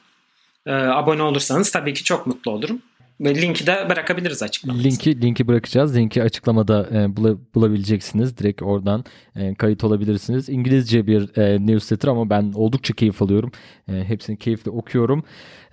E, 0.68 0.72
abone 0.72 1.22
olursanız 1.22 1.70
tabii 1.70 1.94
ki 1.94 2.04
çok 2.04 2.26
mutlu 2.26 2.50
olurum. 2.50 2.82
Linki 3.20 3.66
de 3.66 3.86
bırakabiliriz 3.90 4.42
açıklamada. 4.42 4.82
Linki 4.82 5.22
linki 5.22 5.48
bırakacağız. 5.48 5.96
Linki 5.96 6.22
açıklamada 6.22 6.88
e, 6.92 7.16
bula, 7.16 7.36
bulabileceksiniz. 7.54 8.38
Direkt 8.38 8.62
oradan 8.62 9.04
e, 9.36 9.54
kayıt 9.54 9.84
olabilirsiniz. 9.84 10.48
İngilizce 10.48 11.06
bir 11.06 11.38
e, 11.38 11.66
newsletter 11.66 12.08
ama 12.08 12.30
ben 12.30 12.52
oldukça 12.54 12.94
keyif 12.94 13.22
alıyorum. 13.22 13.52
E, 13.88 13.92
hepsini 13.92 14.38
keyifle 14.38 14.70
okuyorum. 14.70 15.24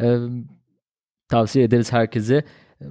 E, 0.01 0.17
tavsiye 1.29 1.65
ederiz 1.65 1.93
herkese. 1.93 2.35
E, 2.81 2.85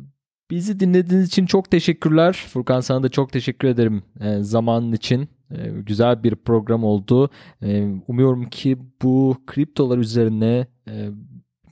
Bizi 0.51 0.81
dinlediğiniz 0.81 1.29
için 1.29 1.47
çok 1.47 1.71
teşekkürler. 1.71 2.33
Furkan 2.33 2.81
sana 2.81 3.03
da 3.03 3.09
çok 3.09 3.33
teşekkür 3.33 3.69
ederim 3.69 4.03
e, 4.21 4.43
zamanın 4.43 4.93
için. 4.93 5.29
E, 5.51 5.69
güzel 5.87 6.23
bir 6.23 6.35
program 6.35 6.85
oldu. 6.85 7.31
E, 7.63 7.89
umuyorum 8.09 8.45
ki 8.45 8.79
bu 9.03 9.37
kriptolar 9.47 9.99
üzerine 9.99 10.67
e, 10.89 11.09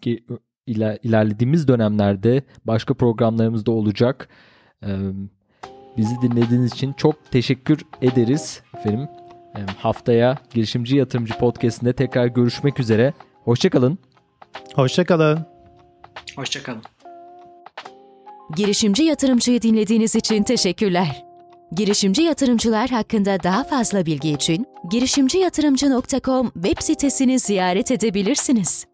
ki, 0.03 0.25
iler, 0.67 0.99
ilerlediğimiz 1.03 1.69
dönemlerde 1.69 2.43
başka 2.65 2.95
programlarımız 2.95 3.67
da 3.67 3.71
olacak. 3.71 4.29
Bizi 5.97 6.15
dinlediğiniz 6.23 6.73
için 6.73 6.93
çok 6.93 7.31
teşekkür 7.31 7.79
ederiz 8.03 8.63
efendim. 8.79 9.09
Haftaya 9.79 10.39
Girişimci 10.55 10.97
Yatırımcı 10.97 11.39
Podcast'inde 11.39 11.93
tekrar 11.93 12.27
görüşmek 12.27 12.81
üzere. 12.81 13.13
Hoşçakalın. 13.45 13.99
Hoşçakalın. 14.75 15.47
Hoşçakalın. 16.37 16.83
Girişimci 18.57 19.03
Yatırımcı'yı 19.03 19.63
dinlediğiniz 19.63 20.17
için 20.17 20.43
teşekkürler. 20.43 21.25
Girişimci 21.73 22.23
yatırımcılar 22.23 22.91
hakkında 22.91 23.43
daha 23.43 23.65
fazla 23.65 24.07
bilgi 24.07 24.31
için 24.33 24.67
girişimciyatırımcı.com 24.91 26.51
web 26.51 26.77
sitesini 26.81 27.39
ziyaret 27.39 27.91
edebilirsiniz. 27.91 28.92